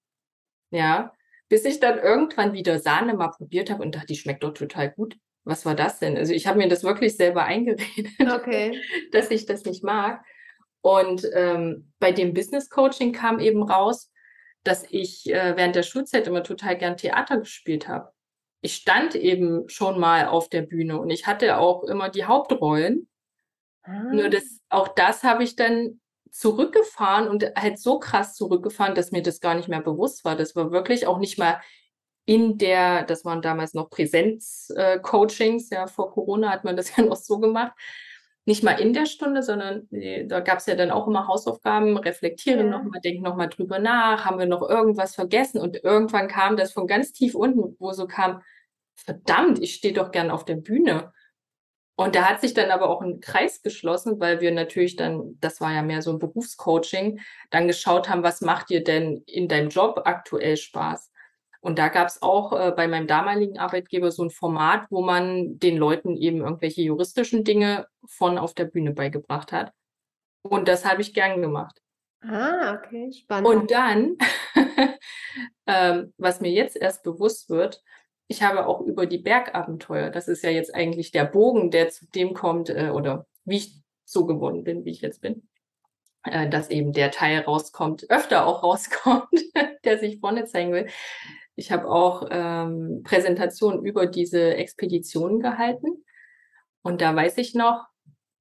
Ja, 0.71 1.13
bis 1.49 1.65
ich 1.65 1.81
dann 1.81 1.99
irgendwann 1.99 2.53
wieder 2.53 2.79
Sahne 2.79 3.15
mal 3.15 3.29
probiert 3.31 3.71
habe 3.71 3.83
und 3.83 3.95
dachte, 3.95 4.07
die 4.07 4.17
schmeckt 4.17 4.43
doch 4.43 4.53
total 4.53 4.91
gut. 4.91 5.17
Was 5.45 5.65
war 5.65 5.75
das 5.77 6.01
denn? 6.01 6.17
Also 6.17 6.33
ich 6.33 6.47
habe 6.47 6.59
mir 6.59 6.69
das 6.69 6.83
wirklich 6.83 7.17
selber 7.17 7.45
eingeredet, 7.45 8.13
Okay. 8.21 8.81
dass 9.13 9.31
ich 9.31 9.47
das 9.47 9.65
nicht 9.65 9.85
mag. 9.85 10.25
Und 10.81 11.27
ähm, 11.35 11.93
bei 11.99 12.13
dem 12.13 12.35
Business 12.35 12.69
Coaching 12.69 13.13
kam 13.13 13.39
eben 13.39 13.63
raus, 13.63 14.13
dass 14.65 14.85
ich 14.91 15.29
äh, 15.33 15.57
während 15.57 15.77
der 15.77 15.85
Schulzeit 15.85 16.27
immer 16.27 16.43
total 16.43 16.77
gern 16.77 16.97
Theater 16.97 17.39
gespielt 17.39 17.87
habe. 17.89 18.13
Ich 18.61 18.75
stand 18.75 19.15
eben 19.15 19.69
schon 19.69 19.99
mal 20.01 20.27
auf 20.27 20.49
der 20.49 20.63
Bühne 20.63 20.99
und 21.01 21.11
ich 21.11 21.27
hatte 21.27 21.59
auch 21.59 21.85
immer 21.85 22.09
die 22.09 22.25
Hauptrollen. 22.25 23.09
Nur 23.87 24.25
Ah. 24.27 24.29
das, 24.29 24.61
auch 24.69 24.89
das 24.89 25.23
habe 25.23 25.45
ich 25.45 25.57
dann 25.57 26.01
zurückgefahren 26.31 27.29
und 27.29 27.45
halt 27.57 27.79
so 27.79 27.99
krass 27.99 28.35
zurückgefahren, 28.35 28.95
dass 28.95 29.13
mir 29.13 29.23
das 29.23 29.41
gar 29.41 29.55
nicht 29.55 29.69
mehr 29.69 29.81
bewusst 29.81 30.25
war. 30.25 30.37
Das 30.37 30.57
war 30.57 30.71
wirklich 30.73 31.07
auch 31.07 31.19
nicht 31.19 31.39
mal 31.39 31.61
in 32.27 32.59
der, 32.59 33.05
das 33.05 33.25
waren 33.25 33.41
damals 33.43 33.75
noch 33.75 33.89
Präsenz-Coachings, 33.91 35.71
ja, 35.71 35.87
vor 35.87 36.11
Corona 36.11 36.51
hat 36.51 36.65
man 36.65 36.77
das 36.77 36.91
ja 36.97 37.05
noch 37.05 37.17
so 37.17 37.39
gemacht. 37.39 37.73
Nicht 38.49 38.63
mal 38.63 38.81
in 38.81 38.93
der 38.93 39.07
Stunde, 39.07 39.43
sondern 39.43 39.91
äh, 39.91 40.25
da 40.27 40.39
gab 40.39 40.59
es 40.59 40.67
ja 40.67 40.77
dann 40.77 40.93
auch 40.93 41.09
immer 41.09 41.27
Hausaufgaben, 41.27 41.97
reflektiere 41.97 42.59
Ja. 42.59 42.65
nochmal, 42.65 43.01
denk 43.01 43.21
nochmal 43.21 43.49
drüber 43.49 43.81
nach, 43.81 44.25
haben 44.25 44.39
wir 44.39 44.47
noch 44.47 44.63
irgendwas 44.69 45.17
vergessen? 45.17 45.61
Und 45.61 45.83
irgendwann 45.83 46.29
kam 46.29 46.57
das 46.57 46.73
von 46.73 46.87
ganz 46.87 47.13
tief 47.13 47.35
unten, 47.35 47.75
wo 47.81 47.93
so 47.93 48.07
kam, 48.07 48.43
verdammt, 48.95 49.61
ich 49.61 49.75
stehe 49.75 49.93
doch 49.95 50.13
gern 50.13 50.31
auf 50.31 50.45
der 50.45 50.55
Bühne. 50.57 51.13
Und 51.97 52.15
da 52.15 52.29
hat 52.29 52.41
sich 52.41 52.55
dann 52.55 52.71
aber 52.71 52.89
auch 52.91 53.03
ein 53.03 53.21
Kreis 53.21 53.63
geschlossen, 53.63 54.21
weil 54.21 54.41
wir 54.41 54.53
natürlich 54.53 54.97
dann, 54.97 55.39
das 55.41 55.61
war 55.61 55.73
ja 55.73 55.83
mehr 55.83 56.03
so 56.03 56.13
ein 56.13 56.19
Berufscoaching, 56.19 57.21
dann 57.51 57.67
geschaut 57.67 58.09
haben, 58.09 58.23
was 58.23 58.43
macht 58.43 58.71
dir 58.71 58.85
denn 58.85 59.23
in 59.27 59.49
deinem 59.49 59.71
Job 59.71 60.03
aktuell 60.05 60.57
Spaß? 60.57 61.11
Und 61.67 61.81
da 61.81 61.89
gab 61.89 62.07
es 62.07 62.23
auch 62.23 62.53
äh, 62.53 62.71
bei 62.71 62.87
meinem 62.87 63.09
damaligen 63.09 63.59
Arbeitgeber 63.59 64.13
so 64.13 64.23
ein 64.23 64.31
Format, 64.31 64.87
wo 64.89 65.03
man 65.03 65.59
den 65.59 65.77
Leuten 65.77 66.17
eben 66.17 66.43
irgendwelche 66.43 66.83
juristischen 66.83 67.43
Dinge 67.43 67.89
von 68.05 68.39
auf 68.39 68.55
der 68.55 68.67
Bühne 68.67 68.93
beigebracht 68.93 69.51
hat. 69.51 69.73
Und 70.43 70.69
das 70.69 70.85
habe 70.85 71.03
ich 71.03 71.13
gern 71.13 71.43
gemacht. 71.43 71.83
Ah, 72.21 72.75
okay, 72.75 73.11
spannend. 73.13 73.49
Und 73.49 73.71
dann, 73.73 74.17
ähm, 75.67 76.15
was 76.19 76.41
mir 76.41 76.53
jetzt 76.53 76.77
erst 76.77 77.03
bewusst 77.03 77.51
wird, 77.51 77.83
ich 78.29 78.45
habe 78.45 78.67
auch 78.67 78.83
über 78.83 79.07
die 79.07 79.19
Bergabenteuer, 79.19 80.11
das 80.11 80.29
ist 80.29 80.45
ja 80.45 80.51
jetzt 80.51 80.73
eigentlich 80.73 81.11
der 81.11 81.25
Bogen, 81.25 81.73
der 81.73 81.89
zu 81.89 82.07
dem 82.15 82.33
kommt, 82.33 82.71
äh, 82.71 82.91
oder 82.91 83.27
wie 83.45 83.57
ich 83.57 83.83
so 84.05 84.25
geworden 84.25 84.63
bin, 84.63 84.85
wie 84.85 84.93
ich 84.93 85.01
jetzt 85.01 85.21
bin, 85.21 85.49
äh, 86.23 86.49
dass 86.49 86.71
eben 86.71 86.93
der 86.93 87.11
Teil 87.11 87.41
rauskommt, 87.41 88.09
öfter 88.09 88.47
auch 88.47 88.63
rauskommt, 88.63 89.35
der 89.85 89.99
sich 89.99 90.21
vorne 90.21 90.45
zeigen 90.45 90.73
will. 90.73 90.87
Ich 91.57 91.73
habe 91.73 91.89
auch 91.89 92.29
ähm, 92.31 93.03
Präsentationen 93.03 93.85
über 93.85 94.07
diese 94.07 94.55
Expeditionen 94.55 95.41
gehalten. 95.41 96.05
Und 96.83 97.01
da 97.01 97.17
weiß 97.17 97.39
ich 97.39 97.55
noch, 97.55 97.87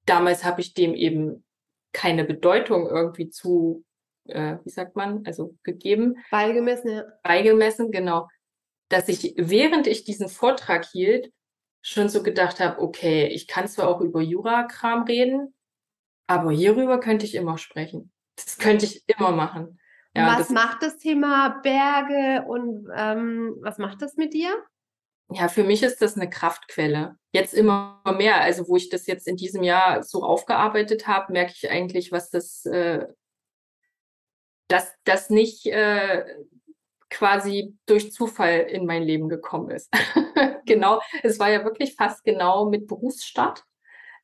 damals 0.04 0.44
habe 0.44 0.60
ich 0.60 0.74
dem 0.74 0.94
eben 0.94 1.44
keine 1.92 2.24
Bedeutung 2.24 2.86
irgendwie 2.88 3.30
zu, 3.30 3.84
äh, 4.26 4.56
wie 4.62 4.70
sagt 4.70 4.96
man, 4.96 5.24
also 5.24 5.56
gegeben, 5.62 6.16
Beigemessen, 6.30 6.90
ja. 6.90 7.04
beigemessen, 7.22 7.90
genau, 7.90 8.28
dass 8.90 9.08
ich, 9.08 9.34
während 9.36 9.86
ich 9.86 10.04
diesen 10.04 10.28
Vortrag 10.28 10.84
hielt, 10.84 11.32
schon 11.80 12.08
so 12.08 12.22
gedacht 12.22 12.60
habe, 12.60 12.80
okay, 12.80 13.28
ich 13.28 13.46
kann 13.46 13.68
zwar 13.68 13.88
auch 13.88 14.00
über 14.00 14.20
Jura-Kram 14.20 15.04
reden, 15.04 15.54
aber 16.26 16.50
hierüber 16.50 17.00
könnte 17.00 17.24
ich 17.24 17.34
immer 17.34 17.58
sprechen. 17.58 18.12
Das 18.36 18.58
könnte 18.58 18.84
ich 18.84 19.04
immer 19.06 19.32
machen. 19.32 19.78
Ja, 20.16 20.38
was 20.38 20.50
macht 20.50 20.82
das 20.82 20.98
Thema 20.98 21.60
Berge 21.62 22.46
und 22.46 22.88
ähm, 22.94 23.56
was 23.60 23.78
macht 23.78 24.02
das 24.02 24.16
mit 24.16 24.34
dir? 24.34 24.50
ja, 25.30 25.48
für 25.48 25.64
mich 25.64 25.82
ist 25.82 26.00
das 26.00 26.16
eine 26.16 26.30
Kraftquelle. 26.30 27.16
Jetzt 27.32 27.52
immer 27.52 28.00
mehr. 28.16 28.40
Also, 28.40 28.68
wo 28.68 28.76
ich 28.76 28.88
das 28.88 29.06
jetzt 29.06 29.26
in 29.26 29.36
diesem 29.36 29.62
Jahr 29.62 30.02
so 30.02 30.22
aufgearbeitet 30.22 31.06
habe, 31.06 31.32
merke 31.32 31.52
ich 31.54 31.70
eigentlich, 31.70 32.12
was 32.12 32.30
das, 32.30 32.64
äh, 32.66 33.06
dass 34.68 34.94
das 35.04 35.30
nicht 35.30 35.66
äh, 35.66 36.24
quasi 37.10 37.76
durch 37.86 38.12
Zufall 38.12 38.60
in 38.60 38.86
mein 38.86 39.02
Leben 39.02 39.28
gekommen 39.28 39.70
ist. 39.70 39.92
genau, 40.66 41.00
es 41.22 41.38
war 41.38 41.50
ja 41.50 41.64
wirklich 41.64 41.94
fast 41.96 42.24
genau 42.24 42.68
mit 42.68 42.86
Berufsstart, 42.86 43.64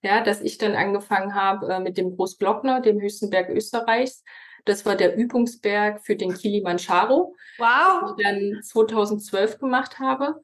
ja, 0.03 0.23
dass 0.23 0.41
ich 0.41 0.59
dann 0.59 0.75
angefangen 0.75 1.35
habe 1.35 1.73
äh, 1.73 1.81
mit 1.81 1.99
dem 1.99 2.17
Großglockner, 2.17 2.81
dem 2.81 3.01
höchsten 3.01 3.31
Berg 3.31 3.49
Österreichs. 3.51 4.23
Das 4.64 4.87
war 4.87 4.95
der 4.97 5.16
Übungsberg 5.16 6.00
für 6.04 6.16
den 6.16 6.35
Kilimanjaro, 6.35 7.35
Wow. 7.59 8.14
den 8.16 8.19
ich 8.19 8.25
dann 8.54 8.62
2012 8.62 9.59
gemacht 9.59 9.99
habe. 9.99 10.40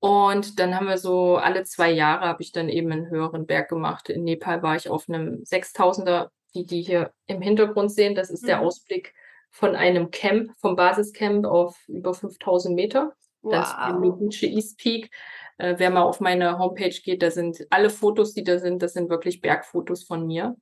Und 0.00 0.58
dann 0.58 0.74
haben 0.74 0.86
wir 0.88 0.98
so 0.98 1.36
alle 1.36 1.62
zwei 1.64 1.90
Jahre 1.90 2.26
habe 2.26 2.42
ich 2.42 2.50
dann 2.52 2.68
eben 2.68 2.90
einen 2.90 3.08
höheren 3.10 3.46
Berg 3.46 3.68
gemacht. 3.68 4.08
In 4.10 4.24
Nepal 4.24 4.62
war 4.62 4.74
ich 4.76 4.88
auf 4.88 5.08
einem 5.08 5.44
6000er, 5.44 6.30
die 6.54 6.66
die 6.66 6.82
hier 6.82 7.12
im 7.26 7.40
Hintergrund 7.40 7.92
sehen. 7.92 8.14
Das 8.14 8.30
ist 8.30 8.46
der 8.46 8.58
Mhm. 8.58 8.64
Ausblick 8.64 9.14
von 9.50 9.76
einem 9.76 10.10
Camp, 10.10 10.52
vom 10.58 10.76
Basiscamp 10.76 11.46
auf 11.46 11.76
über 11.88 12.14
5000 12.14 12.74
Meter. 12.74 13.12
Das 13.42 13.68
ist 13.70 13.76
der 13.76 13.94
Wow. 13.94 14.00
Noguchi 14.00 14.46
East 14.54 14.78
Peak. 14.78 15.10
Äh, 15.58 15.74
wer 15.78 15.90
mal 15.90 16.02
auf 16.02 16.20
meine 16.20 16.58
Homepage 16.58 16.90
geht, 17.04 17.22
da 17.22 17.30
sind 17.30 17.64
alle 17.70 17.90
Fotos, 17.90 18.34
die 18.34 18.42
da 18.44 18.58
sind, 18.58 18.82
das 18.82 18.94
sind 18.94 19.08
wirklich 19.10 19.40
Bergfotos 19.40 20.04
von 20.04 20.26
mir. 20.26 20.56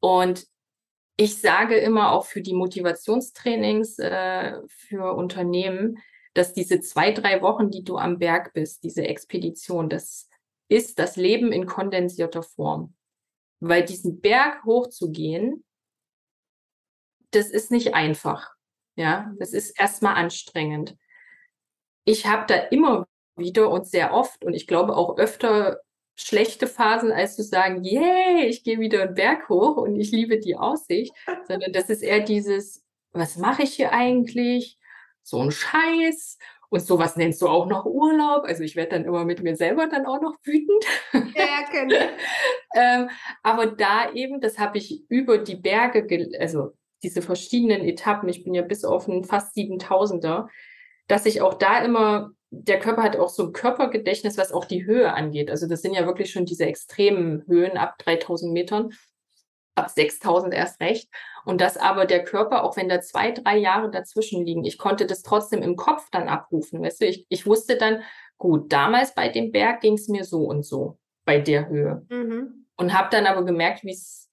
Und 0.00 0.46
ich 1.16 1.40
sage 1.40 1.76
immer 1.76 2.12
auch 2.12 2.26
für 2.26 2.42
die 2.42 2.54
Motivationstrainings 2.54 3.98
äh, 3.98 4.60
für 4.68 5.14
Unternehmen, 5.14 5.98
dass 6.34 6.52
diese 6.52 6.80
zwei, 6.80 7.12
drei 7.12 7.40
Wochen, 7.40 7.70
die 7.70 7.82
du 7.82 7.96
am 7.96 8.18
Berg 8.18 8.52
bist, 8.52 8.84
diese 8.84 9.06
Expedition, 9.06 9.88
das 9.88 10.28
ist 10.68 10.98
das 10.98 11.16
Leben 11.16 11.52
in 11.52 11.66
kondensierter 11.66 12.42
Form. 12.42 12.94
Weil 13.60 13.84
diesen 13.84 14.20
Berg 14.20 14.64
hochzugehen, 14.64 15.64
das 17.30 17.48
ist 17.50 17.70
nicht 17.70 17.94
einfach. 17.94 18.54
Ja, 18.96 19.32
das 19.38 19.52
ist 19.52 19.78
erstmal 19.78 20.14
anstrengend. 20.14 20.96
Ich 22.04 22.26
habe 22.26 22.44
da 22.46 22.56
immer 22.56 23.06
wieder 23.36 23.70
und 23.70 23.86
sehr 23.86 24.12
oft 24.12 24.44
und 24.44 24.54
ich 24.54 24.66
glaube 24.66 24.96
auch 24.96 25.16
öfter 25.18 25.80
schlechte 26.16 26.66
Phasen, 26.66 27.12
als 27.12 27.36
zu 27.36 27.42
sagen, 27.42 27.84
yay, 27.84 28.46
ich 28.46 28.64
gehe 28.64 28.80
wieder 28.80 29.02
einen 29.02 29.14
Berg 29.14 29.48
hoch 29.48 29.76
und 29.76 29.96
ich 29.96 30.10
liebe 30.10 30.38
die 30.38 30.56
Aussicht, 30.56 31.14
sondern 31.48 31.72
das 31.72 31.90
ist 31.90 32.02
eher 32.02 32.20
dieses, 32.20 32.84
was 33.12 33.36
mache 33.36 33.62
ich 33.62 33.74
hier 33.74 33.92
eigentlich? 33.92 34.78
So 35.22 35.40
ein 35.40 35.50
Scheiß. 35.50 36.38
Und 36.68 36.80
sowas 36.80 37.16
nennst 37.16 37.40
du 37.42 37.48
auch 37.48 37.66
noch 37.66 37.84
Urlaub. 37.84 38.44
Also 38.44 38.64
ich 38.64 38.74
werde 38.74 38.90
dann 38.90 39.04
immer 39.04 39.24
mit 39.24 39.40
mir 39.40 39.54
selber 39.54 39.86
dann 39.86 40.04
auch 40.04 40.20
noch 40.20 40.36
wütend. 40.42 40.84
Ja, 41.12 41.64
genau. 41.70 41.94
ähm, 42.74 43.08
aber 43.44 43.66
da 43.66 44.12
eben, 44.12 44.40
das 44.40 44.58
habe 44.58 44.78
ich 44.78 45.04
über 45.08 45.38
die 45.38 45.54
Berge, 45.54 46.28
also 46.40 46.72
diese 47.04 47.22
verschiedenen 47.22 47.82
Etappen, 47.82 48.28
ich 48.28 48.42
bin 48.42 48.52
ja 48.52 48.62
bis 48.62 48.84
auf 48.84 49.08
einen 49.08 49.22
fast 49.22 49.56
7000er, 49.56 50.48
dass 51.06 51.24
ich 51.24 51.40
auch 51.40 51.54
da 51.54 51.78
immer 51.84 52.32
der 52.62 52.78
Körper 52.78 53.02
hat 53.02 53.16
auch 53.16 53.28
so 53.28 53.44
ein 53.44 53.52
Körpergedächtnis, 53.52 54.38
was 54.38 54.52
auch 54.52 54.64
die 54.64 54.86
Höhe 54.86 55.12
angeht. 55.12 55.50
Also 55.50 55.66
das 55.68 55.82
sind 55.82 55.94
ja 55.94 56.06
wirklich 56.06 56.30
schon 56.30 56.46
diese 56.46 56.66
extremen 56.66 57.44
Höhen 57.46 57.76
ab 57.76 57.98
3000 57.98 58.52
Metern, 58.52 58.90
ab 59.74 59.90
6000 59.90 60.54
erst 60.54 60.80
recht. 60.80 61.08
Und 61.44 61.60
dass 61.60 61.76
aber 61.76 62.06
der 62.06 62.24
Körper, 62.24 62.64
auch 62.64 62.76
wenn 62.76 62.88
da 62.88 63.00
zwei, 63.00 63.30
drei 63.32 63.58
Jahre 63.58 63.90
dazwischen 63.90 64.44
liegen, 64.44 64.64
ich 64.64 64.78
konnte 64.78 65.06
das 65.06 65.22
trotzdem 65.22 65.62
im 65.62 65.76
Kopf 65.76 66.08
dann 66.10 66.28
abrufen. 66.28 66.82
Weißt 66.82 67.00
du, 67.00 67.06
ich, 67.06 67.26
ich 67.28 67.46
wusste 67.46 67.76
dann, 67.76 68.02
gut, 68.38 68.72
damals 68.72 69.14
bei 69.14 69.28
dem 69.28 69.52
Berg 69.52 69.80
ging 69.80 69.94
es 69.94 70.08
mir 70.08 70.24
so 70.24 70.44
und 70.44 70.64
so 70.64 70.98
bei 71.24 71.38
der 71.38 71.68
Höhe. 71.68 72.04
Mhm. 72.08 72.66
Und 72.76 72.96
habe 72.96 73.08
dann 73.10 73.26
aber 73.26 73.44
gemerkt, 73.44 73.84
wie 73.84 73.92
es 73.92 74.26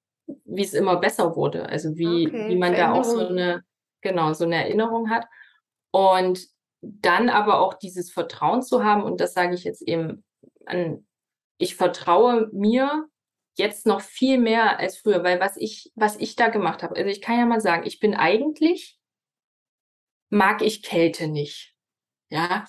wie 0.45 0.63
es 0.63 0.73
immer 0.73 0.97
besser 0.97 1.35
wurde. 1.35 1.67
Also 1.67 1.97
wie, 1.97 2.27
okay, 2.27 2.49
wie 2.49 2.55
man 2.55 2.73
da 2.73 2.93
auch 2.93 3.03
so 3.03 3.27
eine, 3.27 3.63
genau, 4.01 4.33
so 4.33 4.45
eine 4.45 4.55
Erinnerung 4.55 5.09
hat. 5.09 5.25
Und 5.91 6.47
dann 6.83 7.29
aber 7.29 7.59
auch 7.59 7.73
dieses 7.73 8.11
Vertrauen 8.11 8.61
zu 8.61 8.83
haben, 8.83 9.03
und 9.03 9.21
das 9.21 9.33
sage 9.33 9.55
ich 9.55 9.63
jetzt 9.63 9.81
eben 9.81 10.23
an, 10.65 11.07
ich 11.57 11.75
vertraue 11.75 12.49
mir 12.51 13.07
jetzt 13.55 13.85
noch 13.85 14.01
viel 14.01 14.37
mehr 14.37 14.79
als 14.79 14.97
früher, 14.97 15.23
weil 15.23 15.39
was 15.39 15.55
ich, 15.57 15.91
was 15.95 16.17
ich 16.17 16.35
da 16.35 16.49
gemacht 16.49 16.83
habe, 16.83 16.95
also 16.95 17.09
ich 17.09 17.21
kann 17.21 17.37
ja 17.37 17.45
mal 17.45 17.61
sagen, 17.61 17.85
ich 17.85 17.99
bin 17.99 18.15
eigentlich, 18.15 18.99
mag 20.29 20.61
ich 20.61 20.83
Kälte 20.83 21.27
nicht. 21.27 21.75
Ja, 22.29 22.65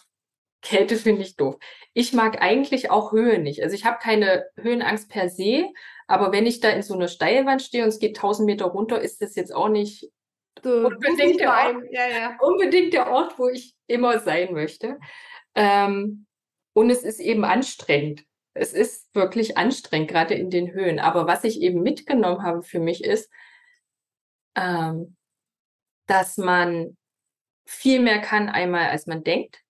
Kälte 0.61 0.97
finde 0.97 1.23
ich 1.23 1.37
doof. 1.37 1.57
Ich 1.93 2.13
mag 2.13 2.41
eigentlich 2.41 2.91
auch 2.91 3.13
Höhe 3.13 3.39
nicht. 3.39 3.63
Also 3.63 3.75
ich 3.75 3.85
habe 3.85 3.99
keine 3.99 4.47
Höhenangst 4.57 5.09
per 5.09 5.29
se, 5.29 5.71
aber 6.07 6.33
wenn 6.33 6.47
ich 6.47 6.61
da 6.61 6.69
in 6.71 6.83
so 6.83 6.95
einer 6.95 7.09
Steilwand 7.09 7.63
stehe 7.63 7.83
und 7.83 7.89
es 7.89 7.99
geht 7.99 8.17
1000 8.17 8.47
Meter 8.47 8.67
runter, 8.67 9.01
ist 9.01 9.23
das 9.23 9.35
jetzt 9.35 9.55
auch 9.55 9.69
nicht 9.69 10.11
so, 10.63 10.87
unbedingt, 10.87 11.41
der 11.41 11.51
Ort, 11.51 11.85
ja, 11.91 12.09
ja. 12.09 12.37
unbedingt 12.41 12.93
der 12.95 13.11
Ort, 13.11 13.39
wo 13.39 13.49
ich 13.49 13.75
immer 13.87 14.19
sein 14.19 14.53
möchte. 14.53 14.99
Ähm, 15.55 16.27
und 16.73 16.91
es 16.91 17.03
ist 17.03 17.21
eben 17.21 17.45
anstrengend. 17.45 18.25
Es 18.55 18.73
ist 18.73 19.15
wirklich 19.15 19.57
anstrengend, 19.57 20.09
gerade 20.09 20.35
in 20.35 20.51
den 20.51 20.73
Höhen. 20.73 20.99
Aber 21.01 21.27
was 21.27 21.45
ich 21.45 21.61
eben 21.61 21.83
mitgenommen 21.83 22.43
habe 22.43 22.63
für 22.63 22.79
mich 22.79 23.05
ist, 23.05 23.31
ähm, 24.55 25.17
dass 26.07 26.37
man 26.37 26.97
viel 27.67 28.01
mehr 28.01 28.21
kann 28.21 28.49
einmal, 28.49 28.89
als 28.91 29.07
man 29.07 29.25
denkt. 29.25 29.63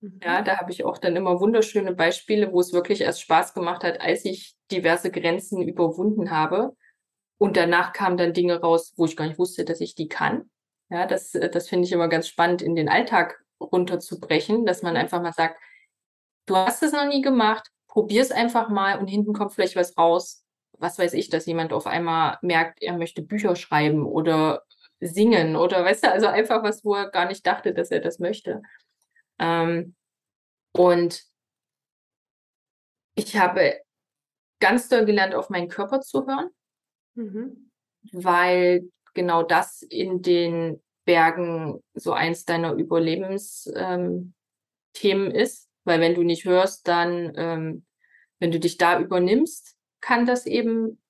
Mhm. 0.00 0.20
Ja, 0.22 0.42
da 0.42 0.58
habe 0.58 0.72
ich 0.72 0.84
auch 0.84 0.98
dann 0.98 1.16
immer 1.16 1.40
wunderschöne 1.40 1.94
Beispiele, 1.94 2.52
wo 2.52 2.60
es 2.60 2.72
wirklich 2.72 3.00
erst 3.00 3.22
Spaß 3.22 3.54
gemacht 3.54 3.84
hat, 3.84 4.00
als 4.00 4.24
ich 4.24 4.56
diverse 4.70 5.10
Grenzen 5.10 5.62
überwunden 5.62 6.30
habe. 6.30 6.76
Und 7.38 7.56
danach 7.56 7.92
kamen 7.92 8.16
dann 8.16 8.32
Dinge 8.32 8.60
raus, 8.60 8.92
wo 8.96 9.06
ich 9.06 9.16
gar 9.16 9.26
nicht 9.26 9.38
wusste, 9.38 9.64
dass 9.64 9.80
ich 9.80 9.94
die 9.94 10.08
kann. 10.08 10.50
Ja, 10.90 11.06
das, 11.06 11.34
äh, 11.34 11.48
das 11.50 11.68
finde 11.68 11.86
ich 11.86 11.92
immer 11.92 12.08
ganz 12.08 12.28
spannend, 12.28 12.62
in 12.62 12.74
den 12.74 12.88
Alltag 12.88 13.42
runterzubrechen, 13.60 14.66
dass 14.66 14.82
man 14.82 14.96
einfach 14.96 15.22
mal 15.22 15.32
sagt, 15.32 15.60
du 16.46 16.56
hast 16.56 16.82
es 16.82 16.92
noch 16.92 17.06
nie 17.06 17.22
gemacht, 17.22 17.68
probier 17.86 18.22
es 18.22 18.32
einfach 18.32 18.68
mal 18.68 18.98
und 18.98 19.08
hinten 19.08 19.32
kommt 19.32 19.52
vielleicht 19.52 19.76
was 19.76 19.96
raus. 19.96 20.44
Was 20.72 20.98
weiß 20.98 21.14
ich, 21.14 21.28
dass 21.28 21.46
jemand 21.46 21.72
auf 21.72 21.86
einmal 21.86 22.38
merkt, 22.42 22.82
er 22.82 22.96
möchte 22.96 23.22
Bücher 23.22 23.56
schreiben 23.56 24.06
oder 24.06 24.62
singen 25.00 25.56
oder 25.56 25.84
weißt 25.84 26.04
du, 26.04 26.12
also 26.12 26.26
einfach 26.26 26.62
was, 26.62 26.84
wo 26.84 26.94
er 26.94 27.10
gar 27.10 27.26
nicht 27.26 27.46
dachte, 27.46 27.74
dass 27.74 27.90
er 27.90 28.00
das 28.00 28.18
möchte. 28.18 28.62
Ähm, 29.38 29.94
und 30.72 31.24
ich 33.14 33.36
habe 33.36 33.80
ganz 34.60 34.88
doll 34.88 35.04
gelernt, 35.04 35.34
auf 35.34 35.50
meinen 35.50 35.68
Körper 35.68 36.00
zu 36.00 36.26
hören, 36.26 36.50
mhm. 37.18 37.70
weil 38.12 38.88
genau 39.14 39.42
das 39.42 39.82
in 39.82 40.22
den 40.22 40.80
Bergen 41.04 41.82
so 41.94 42.12
eins 42.12 42.44
deiner 42.44 42.74
Überlebensthemen 42.74 44.32
ähm, 45.02 45.30
ist. 45.30 45.68
Weil 45.84 46.00
wenn 46.00 46.14
du 46.14 46.22
nicht 46.22 46.44
hörst, 46.44 46.86
dann, 46.86 47.32
ähm, 47.36 47.86
wenn 48.38 48.50
du 48.50 48.60
dich 48.60 48.76
da 48.76 49.00
übernimmst, 49.00 49.74
kann 50.00 50.26
das 50.26 50.46
eben 50.46 51.00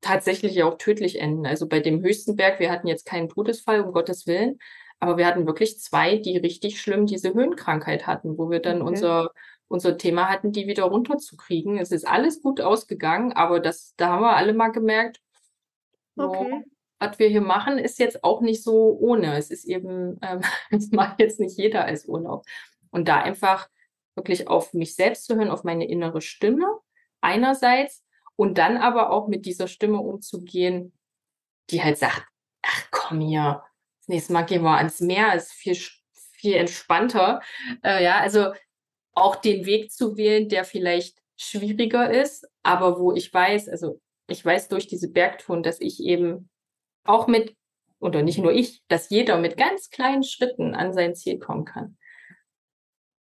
tatsächlich 0.00 0.62
auch 0.62 0.78
tödlich 0.78 1.20
enden. 1.20 1.46
Also 1.46 1.68
bei 1.68 1.80
dem 1.80 2.02
höchsten 2.02 2.36
Berg, 2.36 2.58
wir 2.58 2.70
hatten 2.70 2.86
jetzt 2.86 3.04
keinen 3.04 3.28
Todesfall, 3.28 3.80
um 3.80 3.92
Gottes 3.92 4.26
Willen, 4.26 4.58
aber 4.98 5.18
wir 5.18 5.26
hatten 5.26 5.46
wirklich 5.46 5.78
zwei, 5.78 6.16
die 6.16 6.38
richtig 6.38 6.80
schlimm 6.80 7.06
diese 7.06 7.34
Höhenkrankheit 7.34 8.06
hatten, 8.06 8.38
wo 8.38 8.50
wir 8.50 8.60
dann 8.60 8.80
okay. 8.80 8.90
unser, 8.90 9.30
unser 9.68 9.98
Thema 9.98 10.30
hatten, 10.30 10.52
die 10.52 10.66
wieder 10.66 10.84
runterzukriegen. 10.84 11.78
Es 11.78 11.90
ist 11.90 12.06
alles 12.06 12.42
gut 12.42 12.60
ausgegangen, 12.60 13.32
aber 13.32 13.60
das, 13.60 13.94
da 13.96 14.08
haben 14.08 14.22
wir 14.22 14.36
alle 14.36 14.54
mal 14.54 14.68
gemerkt, 14.72 15.20
so, 16.16 16.30
okay. 16.30 16.64
was 16.98 17.18
wir 17.18 17.28
hier 17.28 17.40
machen, 17.40 17.78
ist 17.78 17.98
jetzt 17.98 18.24
auch 18.24 18.40
nicht 18.40 18.62
so 18.62 18.96
ohne. 18.98 19.36
Es 19.36 19.50
ist 19.50 19.64
eben, 19.64 20.18
ähm, 20.22 20.42
das 20.70 20.90
macht 20.90 21.20
jetzt 21.20 21.40
nicht 21.40 21.58
jeder 21.58 21.84
als 21.84 22.06
Urlaub. 22.06 22.44
Und 22.90 23.08
da 23.08 23.20
einfach 23.20 23.68
wirklich 24.14 24.48
auf 24.48 24.72
mich 24.72 24.94
selbst 24.94 25.26
zu 25.26 25.36
hören, 25.36 25.50
auf 25.50 25.64
meine 25.64 25.88
innere 25.88 26.20
Stimme 26.20 26.66
einerseits 27.20 28.04
und 28.36 28.58
dann 28.58 28.76
aber 28.76 29.10
auch 29.10 29.28
mit 29.28 29.46
dieser 29.46 29.66
Stimme 29.66 29.98
umzugehen, 29.98 30.92
die 31.70 31.82
halt 31.82 31.98
sagt, 31.98 32.26
ach 32.62 32.88
komm 32.90 33.20
hier, 33.20 33.62
das 34.00 34.08
nächste 34.08 34.32
Mal 34.32 34.42
gehen 34.42 34.62
wir 34.62 34.76
ans 34.76 35.00
Meer, 35.00 35.34
ist 35.34 35.52
viel, 35.52 35.76
viel 36.32 36.54
entspannter. 36.54 37.40
Äh, 37.82 38.04
ja, 38.04 38.18
also 38.18 38.52
auch 39.12 39.36
den 39.36 39.64
Weg 39.64 39.92
zu 39.92 40.16
wählen, 40.16 40.48
der 40.48 40.64
vielleicht 40.64 41.18
schwieriger 41.36 42.10
ist, 42.10 42.46
aber 42.62 42.98
wo 42.98 43.12
ich 43.12 43.32
weiß, 43.32 43.68
also 43.68 44.00
ich 44.26 44.44
weiß 44.44 44.68
durch 44.68 44.86
diese 44.86 45.10
Bergtouren, 45.10 45.62
dass 45.62 45.80
ich 45.80 46.00
eben 46.00 46.48
auch 47.04 47.26
mit, 47.26 47.56
oder 48.00 48.22
nicht 48.22 48.38
nur 48.38 48.52
ich, 48.52 48.82
dass 48.88 49.10
jeder 49.10 49.38
mit 49.38 49.56
ganz 49.56 49.90
kleinen 49.90 50.22
Schritten 50.22 50.74
an 50.74 50.92
sein 50.92 51.14
Ziel 51.14 51.38
kommen 51.38 51.64
kann. 51.64 51.96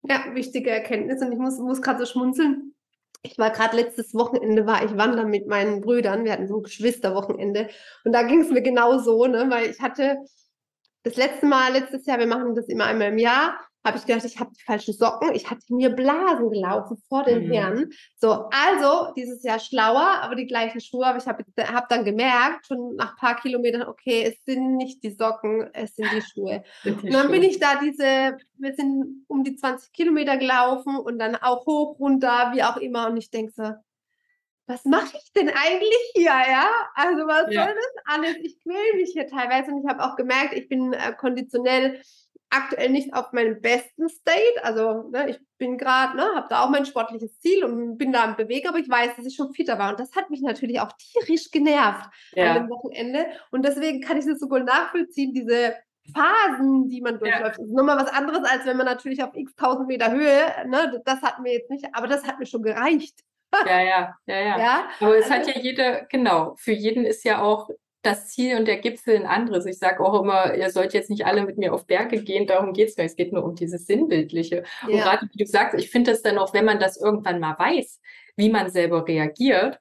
Ja, 0.03 0.35
wichtige 0.35 0.71
Erkenntnis 0.71 1.23
und 1.23 1.33
ich 1.33 1.39
muss, 1.39 1.59
muss 1.59 1.83
gerade 1.83 2.01
so 2.01 2.07
schmunzeln. 2.07 2.75
Ich 3.23 3.39
war 3.39 3.51
gerade 3.51 3.77
letztes 3.77 4.15
Wochenende, 4.15 4.67
war 4.67 4.85
ich 4.85 4.97
wandern 4.97 5.31
mit 5.31 5.47
meinen 5.47 5.81
Brüdern. 5.81 6.25
Wir 6.25 6.33
hatten 6.33 6.49
so 6.49 6.57
ein 6.57 6.63
Geschwisterwochenende 6.65 7.69
und 8.05 8.13
da 8.13 8.23
ging 8.23 8.41
es 8.41 8.51
mir 8.51 8.63
genau 8.63 8.99
so, 8.99 9.27
ne, 9.27 9.47
weil 9.49 9.71
ich 9.71 9.81
hatte 9.81 10.19
das 11.05 11.17
letzte 11.17 11.47
Mal, 11.47 11.73
letztes 11.73 12.07
Jahr, 12.07 12.19
wir 12.19 12.27
machen 12.27 12.55
das 12.55 12.69
immer 12.69 12.87
einmal 12.87 13.09
im 13.09 13.19
Jahr, 13.19 13.59
habe 13.85 13.99
ich 13.99 14.07
gedacht, 14.07 14.25
ich 14.25 14.39
habe 14.39 14.53
die 14.57 14.63
falschen 14.63 14.95
Socken. 14.95 15.35
Ich 15.35 15.51
hatte 15.51 15.63
mir 15.75 15.91
Blasen 15.91 16.51
gelaufen 16.51 17.03
vor 17.09 17.25
den 17.25 17.47
mhm. 17.47 17.53
Herren. 17.53 17.91
So, 18.17 18.49
also 18.51 19.13
dieses 19.17 19.43
Jahr 19.43 19.59
schlauer, 19.59 20.21
aber 20.21 20.37
die 20.37 20.47
gleichen 20.47 20.81
Schuhe. 20.81 21.07
Aber 21.07 21.19
ich 21.19 21.27
habe 21.27 21.45
hab 21.73 21.89
dann 21.89 22.05
gemerkt, 22.05 22.67
schon 22.67 22.95
nach 22.97 23.13
ein 23.13 23.17
paar 23.17 23.37
Kilometern, 23.37 23.83
okay, 23.83 24.23
es 24.25 24.45
sind 24.45 24.77
nicht 24.77 25.03
die 25.03 25.11
Socken, 25.11 25.69
es 25.73 25.97
sind 25.97 26.09
die 26.13 26.23
Schuhe. 26.23 26.63
Sind 26.83 27.03
die 27.03 27.07
und 27.07 27.13
dann 27.13 27.23
Schuhe. 27.23 27.33
bin 27.33 27.43
ich 27.43 27.59
da 27.59 27.81
diese, 27.81 28.37
wir 28.59 28.75
sind 28.75 29.25
um 29.29 29.43
die 29.45 29.57
20 29.57 29.93
Kilometer 29.93 30.37
gelaufen 30.37 30.97
und 30.97 31.19
dann 31.19 31.37
auch 31.37 31.67
hoch, 31.67 31.99
runter, 31.99 32.53
wie 32.55 32.63
auch 32.63 32.77
immer. 32.77 33.09
Und 33.09 33.17
ich 33.17 33.31
denke 33.31 33.53
so, 33.53 33.73
was 34.67 34.85
mache 34.85 35.17
ich 35.17 35.33
denn 35.33 35.49
eigentlich 35.49 36.13
hier, 36.15 36.31
ja? 36.31 36.69
Also 36.95 37.27
was 37.27 37.53
ja. 37.53 37.65
soll 37.65 37.75
das 37.75 38.05
alles? 38.05 38.37
Ich 38.43 38.61
quäle 38.63 38.97
mich 38.97 39.11
hier 39.13 39.27
teilweise 39.27 39.73
und 39.73 39.83
ich 39.83 39.89
habe 39.89 40.05
auch 40.05 40.17
gemerkt, 40.17 40.55
ich 40.55 40.69
bin 40.69 40.93
äh, 40.93 41.13
konditionell 41.19 42.01
aktuell 42.53 42.91
nicht 42.91 43.15
auf 43.15 43.33
meinem 43.33 43.61
besten 43.61 44.09
State. 44.09 44.63
Also 44.63 45.09
ne, 45.11 45.31
ich 45.31 45.41
bin 45.59 45.79
gerade, 45.79 46.17
ne, 46.17 46.25
habe 46.35 46.47
da 46.49 46.65
auch 46.65 46.71
mein 46.71 46.87
sportliches 46.87 47.39
Ziel 47.41 47.65
und 47.65 47.97
bin 47.99 48.13
da 48.13 48.25
im 48.25 48.37
Bewegen, 48.37 48.69
aber 48.69 48.79
ich 48.79 48.89
weiß, 48.89 49.17
dass 49.17 49.27
ich 49.27 49.35
schon 49.35 49.55
fitter 49.55 49.79
war. 49.79 49.91
Und 49.91 50.01
das 50.01 50.15
hat 50.15 50.31
mich 50.31 50.43
natürlich 50.43 50.81
auch 50.81 50.93
tierisch 50.93 51.51
genervt 51.51 52.11
ja. 52.35 52.53
an 52.53 52.63
dem 52.63 52.71
Wochenende. 52.71 53.27
Und 53.51 53.65
deswegen 53.65 54.01
kann 54.01 54.19
ich 54.19 54.27
das 54.27 54.39
so 54.39 54.49
gut 54.49 54.65
nachvollziehen, 54.65 55.33
diese 55.33 55.75
Phasen, 56.13 56.89
die 56.89 57.01
man 57.01 57.19
durchläuft. 57.19 57.59
Ja. 57.59 57.65
ist 57.65 57.73
nochmal 57.73 57.97
was 57.97 58.13
anderes, 58.13 58.45
als 58.45 58.67
wenn 58.67 58.77
man 58.77 58.87
natürlich 58.87 59.23
auf 59.23 59.35
x 59.35 59.55
tausend 59.55 59.89
Meter 59.89 60.11
Höhe, 60.11 60.47
ne, 60.67 61.01
das 61.05 61.23
hat 61.23 61.41
mir 61.41 61.53
jetzt 61.53 61.71
nicht, 61.71 61.87
aber 61.93 62.07
das 62.07 62.27
hat 62.27 62.39
mir 62.39 62.47
schon 62.47 62.63
gereicht. 62.63 63.21
Ja, 63.67 63.81
ja, 63.81 64.15
ja, 64.27 64.41
ja. 64.41 64.59
ja? 64.59 64.89
Aber 65.01 65.17
es 65.17 65.31
also, 65.31 65.49
hat 65.49 65.55
ja 65.55 65.61
jeder, 65.61 66.05
genau, 66.07 66.55
für 66.57 66.73
jeden 66.73 67.05
ist 67.05 67.25
ja 67.25 67.41
auch 67.41 67.71
das 68.03 68.29
Ziel 68.29 68.57
und 68.57 68.67
der 68.67 68.79
Gipfel 68.79 69.17
ein 69.17 69.27
anderes. 69.27 69.65
Ich 69.65 69.79
sage 69.79 70.05
auch 70.05 70.21
immer, 70.21 70.55
ihr 70.55 70.71
sollt 70.71 70.93
jetzt 70.93 71.09
nicht 71.09 71.25
alle 71.25 71.47
mit 71.47 71.57
mir 71.57 71.73
auf 71.73 71.87
Berge 71.87 72.23
gehen, 72.23 72.47
darum 72.47 72.73
geht 72.73 72.89
es 72.89 72.97
nicht. 72.97 73.07
Es 73.07 73.17
geht 73.17 73.33
nur 73.33 73.45
um 73.45 73.55
dieses 73.55 73.87
Sinnbildliche. 73.87 74.65
Ja. 74.83 74.89
Und 74.89 75.01
gerade 75.01 75.29
wie 75.33 75.45
du 75.45 75.47
sagst, 75.47 75.79
ich 75.79 75.91
finde 75.91 76.11
das 76.11 76.23
dann 76.23 76.39
auch, 76.39 76.53
wenn 76.53 76.65
man 76.65 76.81
das 76.81 76.97
irgendwann 76.97 77.39
mal 77.39 77.57
weiß, 77.59 78.01
wie 78.37 78.51
man 78.51 78.71
selber 78.71 79.07
reagiert, 79.07 79.79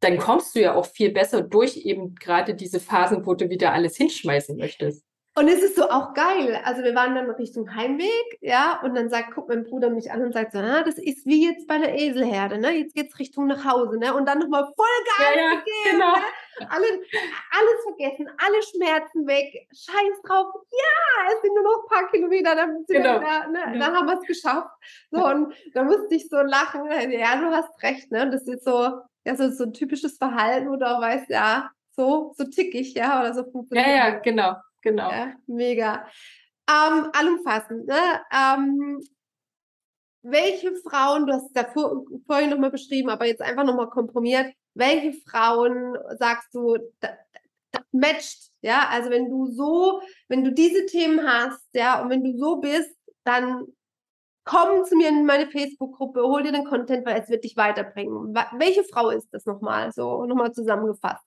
dann 0.00 0.18
kommst 0.18 0.56
du 0.56 0.60
ja 0.60 0.74
auch 0.74 0.86
viel 0.86 1.12
besser 1.12 1.42
durch 1.42 1.76
eben 1.76 2.14
gerade 2.16 2.54
diese 2.54 2.80
Phasen, 2.80 3.24
wo 3.24 3.34
du 3.34 3.50
wieder 3.50 3.72
alles 3.72 3.96
hinschmeißen 3.96 4.56
möchtest. 4.56 5.04
Und 5.34 5.48
es 5.48 5.62
ist 5.62 5.76
so 5.76 5.88
auch 5.88 6.12
geil. 6.12 6.60
Also 6.64 6.82
wir 6.82 6.94
waren 6.94 7.14
dann 7.14 7.30
Richtung 7.30 7.74
Heimweg, 7.74 8.38
ja, 8.42 8.80
und 8.82 8.94
dann 8.94 9.08
sagt, 9.08 9.34
guckt 9.34 9.48
mein 9.48 9.64
Bruder 9.64 9.88
mich 9.88 10.12
an 10.12 10.22
und 10.22 10.34
sagt 10.34 10.52
so, 10.52 10.58
ah, 10.58 10.82
das 10.82 10.98
ist 10.98 11.24
wie 11.24 11.48
jetzt 11.48 11.66
bei 11.66 11.78
der 11.78 11.98
Eselherde, 11.98 12.58
ne? 12.58 12.72
Jetzt 12.72 12.94
geht's 12.94 13.18
Richtung 13.18 13.46
nach 13.46 13.64
Hause, 13.64 13.98
ne? 13.98 14.14
Und 14.14 14.26
dann 14.26 14.40
nochmal 14.40 14.64
voll 14.76 14.86
geil 15.18 15.36
ja, 15.36 15.42
ja, 15.42 15.50
gegeben, 15.54 15.90
genau. 15.92 16.16
ne? 16.16 16.22
Alle, 16.68 16.86
alles 16.86 17.82
vergessen, 17.84 18.28
alle 18.36 18.62
Schmerzen 18.62 19.26
weg, 19.26 19.66
scheiß 19.72 20.22
drauf, 20.22 20.48
ja, 20.70 21.32
es 21.34 21.40
sind 21.40 21.54
nur 21.54 21.64
noch 21.64 21.82
ein 21.82 21.88
paar 21.88 22.10
Kilometer, 22.10 22.54
dann, 22.54 22.84
genau. 22.86 23.18
da, 23.18 23.48
ne? 23.48 23.58
Ja. 23.58 23.78
dann 23.78 23.96
haben 23.96 24.06
wir 24.06 24.20
es 24.20 24.26
geschafft. 24.26 24.68
So, 25.10 25.24
und 25.26 25.54
da 25.72 25.82
musste 25.82 26.14
ich 26.14 26.28
so 26.28 26.42
lachen, 26.42 26.84
ja, 27.10 27.36
du 27.36 27.46
hast 27.46 27.82
recht, 27.82 28.12
ne? 28.12 28.24
Und 28.24 28.32
das 28.32 28.46
ist 28.46 28.64
so, 28.64 29.00
ja, 29.24 29.34
so, 29.34 29.48
so 29.50 29.64
ein 29.64 29.72
typisches 29.72 30.18
Verhalten, 30.18 30.68
wo 30.68 30.76
du 30.76 30.86
auch 30.86 31.00
weißt, 31.00 31.30
ja, 31.30 31.70
so, 31.96 32.34
so 32.36 32.44
tick 32.44 32.74
ich, 32.74 32.92
ja, 32.92 33.20
oder 33.20 33.32
so 33.32 33.44
funktioniert. 33.44 33.86
Ja, 33.86 34.08
ja, 34.08 34.18
genau. 34.18 34.56
Genau. 34.82 35.10
Ja, 35.10 35.34
mega. 35.46 36.06
Ähm, 36.68 37.08
allumfassend, 37.12 37.86
ne? 37.86 38.20
Ähm, 38.32 39.00
welche 40.22 40.74
Frauen, 40.76 41.26
du 41.26 41.32
hast 41.32 41.46
es 41.46 41.52
ja 41.54 41.64
vor, 41.64 42.04
vorhin 42.26 42.50
nochmal 42.50 42.70
beschrieben, 42.70 43.10
aber 43.10 43.26
jetzt 43.26 43.42
einfach 43.42 43.64
nochmal 43.64 43.88
komprimiert, 43.88 44.52
welche 44.74 45.12
Frauen 45.28 45.96
sagst 46.18 46.54
du, 46.54 46.76
das, 47.00 47.12
das 47.72 47.82
matcht, 47.90 48.50
ja, 48.60 48.88
also 48.90 49.10
wenn 49.10 49.28
du 49.28 49.46
so, 49.46 50.00
wenn 50.28 50.44
du 50.44 50.52
diese 50.52 50.86
Themen 50.86 51.26
hast, 51.26 51.66
ja, 51.74 52.00
und 52.00 52.10
wenn 52.10 52.22
du 52.22 52.36
so 52.38 52.56
bist, 52.56 52.96
dann 53.24 53.66
komm 54.44 54.84
zu 54.84 54.96
mir 54.96 55.08
in 55.08 55.26
meine 55.26 55.48
Facebook-Gruppe, 55.48 56.22
hol 56.22 56.42
dir 56.42 56.52
den 56.52 56.64
Content, 56.64 57.04
weil 57.06 57.20
es 57.20 57.28
wird 57.28 57.44
dich 57.44 57.56
weiterbringen. 57.56 58.34
Welche 58.58 58.84
Frau 58.84 59.10
ist 59.10 59.28
das 59.32 59.46
nochmal, 59.46 59.92
so 59.92 60.24
nochmal 60.24 60.52
zusammengefasst? 60.52 61.24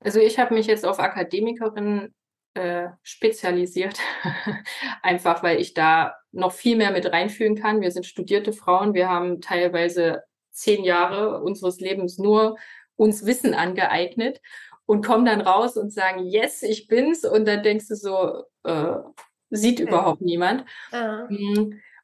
Also 0.00 0.20
ich 0.20 0.38
habe 0.38 0.54
mich 0.54 0.66
jetzt 0.66 0.84
auf 0.84 0.98
Akademikerin 0.98 2.14
äh, 2.54 2.88
spezialisiert, 3.02 3.98
einfach 5.02 5.42
weil 5.42 5.60
ich 5.60 5.74
da 5.74 6.16
noch 6.32 6.52
viel 6.52 6.76
mehr 6.76 6.92
mit 6.92 7.10
reinfühlen 7.12 7.56
kann. 7.56 7.80
Wir 7.80 7.90
sind 7.90 8.06
studierte 8.06 8.52
Frauen, 8.52 8.94
wir 8.94 9.08
haben 9.08 9.40
teilweise 9.40 10.22
zehn 10.50 10.84
Jahre 10.84 11.42
unseres 11.42 11.80
Lebens 11.80 12.18
nur 12.18 12.56
uns 12.96 13.26
Wissen 13.26 13.54
angeeignet 13.54 14.40
und 14.86 15.04
kommen 15.04 15.24
dann 15.24 15.40
raus 15.40 15.76
und 15.76 15.92
sagen, 15.92 16.26
yes, 16.26 16.62
ich 16.62 16.86
bin's. 16.86 17.24
Und 17.24 17.46
dann 17.46 17.62
denkst 17.62 17.88
du 17.88 17.96
so, 17.96 18.44
äh, 18.64 18.96
sieht 19.50 19.80
okay. 19.80 19.88
überhaupt 19.88 20.20
niemand. 20.20 20.64
Ah. 20.92 21.26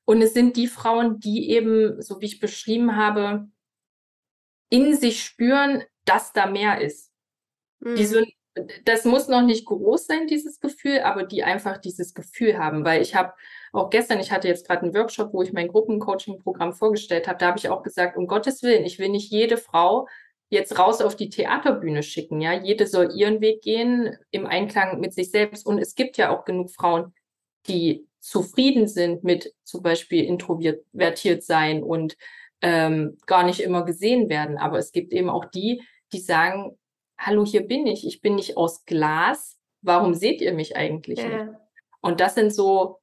Und 0.05 0.23
es 0.23 0.35
sind 0.35 0.57
die 0.57 0.67
Frauen, 0.67 1.21
die 1.21 1.51
eben, 1.51 2.01
so 2.03 2.21
wie 2.21 2.27
ich 2.27 2.41
beschrieben 2.41 2.97
habe, 2.97 3.49
in 4.69 4.97
sich 4.97 5.23
spüren, 5.23 5.85
dass 6.05 6.33
da 6.33 6.47
mehr 6.47 6.81
ist. 6.81 7.13
Mhm. 7.81 7.97
Die 7.97 8.07
so 8.07 8.21
das 8.85 9.05
muss 9.05 9.29
noch 9.29 9.43
nicht 9.43 9.65
groß 9.67 10.07
sein, 10.07 10.27
dieses 10.27 10.61
Gefühl, 10.61 11.01
aber 11.01 11.23
die 11.23 11.45
einfach 11.45 11.79
dieses 11.79 12.15
Gefühl 12.15 12.59
haben. 12.59 12.85
Weil 12.85 13.01
ich 13.03 13.15
habe 13.15 13.33
auch 13.73 13.91
gestern, 13.91 14.21
ich 14.21 14.33
hatte 14.33 14.49
jetzt 14.49 14.67
gerade 14.67 14.83
einen 14.83 14.95
Workshop, 14.95 15.33
wo 15.33 15.43
ich 15.43 15.53
mein 15.53 15.69
Gruppencoaching-Programm 15.69 16.73
vorgestellt 16.73 17.29
habe, 17.29 17.39
da 17.39 17.49
habe 17.49 17.59
ich 17.59 17.69
auch 17.69 17.83
gesagt, 17.83 18.17
um 18.17 18.27
Gottes 18.27 18.63
Willen, 18.63 18.85
ich 18.85 18.99
will 18.99 19.09
nicht 19.09 19.31
jede 19.31 19.57
Frau 19.57 20.09
jetzt 20.49 20.79
raus 20.79 21.01
auf 21.01 21.15
die 21.15 21.31
Theaterbühne 21.31 22.03
schicken. 22.03 22.41
Ja, 22.41 22.53
jede 22.53 22.87
soll 22.87 23.13
ihren 23.15 23.41
Weg 23.41 23.63
gehen 23.63 24.17
im 24.33 24.47
Einklang 24.47 24.99
mit 24.99 25.15
sich 25.15 25.31
selbst. 25.31 25.65
Und 25.65 25.79
es 25.79 25.95
gibt 25.95 26.17
ja 26.17 26.31
auch 26.31 26.45
genug 26.45 26.71
Frauen, 26.71 27.15
die 27.69 28.07
zufrieden 28.19 28.89
sind 28.89 29.23
mit 29.23 29.55
zum 29.63 29.83
Beispiel 29.83 30.25
introvertiert 30.25 31.45
sein 31.45 31.83
und 31.83 32.17
ähm, 32.63 33.17
gar 33.27 33.45
nicht 33.45 33.61
immer 33.61 33.85
gesehen 33.85 34.29
werden. 34.29 34.59
Aber 34.59 34.79
es 34.79 34.91
gibt 34.91 35.13
eben 35.13 35.31
auch 35.31 35.45
die, 35.45 35.83
die 36.13 36.21
sagen, 36.21 36.77
hallo, 37.21 37.45
hier 37.45 37.67
bin 37.67 37.87
ich, 37.87 38.07
ich 38.07 38.21
bin 38.21 38.35
nicht 38.35 38.57
aus 38.57 38.85
Glas, 38.87 39.59
warum 39.83 40.15
seht 40.15 40.41
ihr 40.41 40.55
mich 40.55 40.77
eigentlich 40.77 41.21
ja. 41.21 41.45
nicht? 41.45 41.59
Und 42.01 42.21
das 42.21 42.35
sind 42.35 42.53
so, 42.53 43.01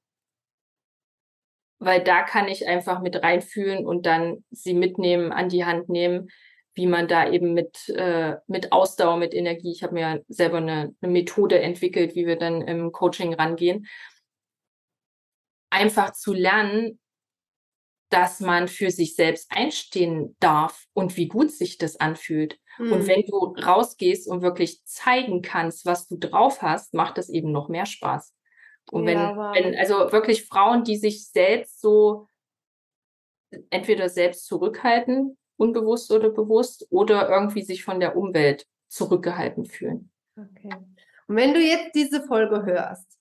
weil 1.80 2.04
da 2.04 2.24
kann 2.24 2.48
ich 2.48 2.68
einfach 2.68 3.02
mit 3.02 3.22
reinfühlen 3.22 3.86
und 3.86 4.06
dann 4.08 4.44
sie 4.50 4.74
mitnehmen, 4.74 5.32
an 5.32 5.50
die 5.50 5.66
Hand 5.66 5.88
nehmen, 5.88 6.30
wie 6.74 6.88
man 6.88 7.08
da 7.08 7.30
eben 7.30 7.54
mit, 7.54 7.90
äh, 7.90 8.38
mit 8.48 8.72
Ausdauer, 8.72 9.18
mit 9.18 9.34
Energie, 9.34 9.72
ich 9.72 9.84
habe 9.84 9.94
mir 9.94 10.24
selber 10.28 10.58
eine, 10.58 10.96
eine 11.00 11.12
Methode 11.12 11.60
entwickelt, 11.60 12.16
wie 12.16 12.26
wir 12.26 12.38
dann 12.38 12.62
im 12.62 12.92
Coaching 12.92 13.34
rangehen, 13.34 13.88
einfach 15.70 16.14
zu 16.14 16.34
lernen, 16.34 17.00
dass 18.10 18.40
man 18.40 18.68
für 18.68 18.90
sich 18.90 19.16
selbst 19.16 19.52
einstehen 19.52 20.36
darf 20.40 20.86
und 20.94 21.18
wie 21.18 21.28
gut 21.28 21.52
sich 21.52 21.78
das 21.78 22.00
anfühlt. 22.00 22.60
Mhm. 22.78 22.92
Und 22.92 23.08
wenn 23.08 23.24
du 23.26 23.38
rausgehst 23.38 24.28
und 24.28 24.42
wirklich 24.42 24.84
zeigen 24.86 25.42
kannst, 25.42 25.86
was 25.86 26.08
du 26.08 26.18
drauf 26.18 26.62
hast, 26.62 26.94
macht 26.94 27.18
das 27.18 27.30
eben 27.30 27.52
noch 27.52 27.70
mehr 27.70 27.86
Spaß. 27.86 28.34
Und 28.92 29.06
wenn, 29.06 29.18
ja, 29.18 29.54
wenn, 29.54 29.76
also 29.76 30.12
wirklich 30.12 30.46
Frauen, 30.46 30.84
die 30.84 30.96
sich 30.96 31.28
selbst 31.28 31.82
so 31.82 32.28
entweder 33.70 34.10
selbst 34.10 34.46
zurückhalten, 34.46 35.38
unbewusst 35.58 36.12
oder 36.12 36.30
bewusst, 36.30 36.88
oder 36.90 37.30
irgendwie 37.30 37.64
sich 37.64 37.84
von 37.84 38.00
der 38.00 38.16
Umwelt 38.16 38.66
zurückgehalten 38.88 39.66
fühlen. 39.66 40.12
Okay. 40.38 40.74
Und 41.28 41.36
wenn 41.36 41.54
du 41.54 41.60
jetzt 41.60 41.96
diese 41.96 42.24
Folge 42.24 42.64
hörst, 42.64 43.17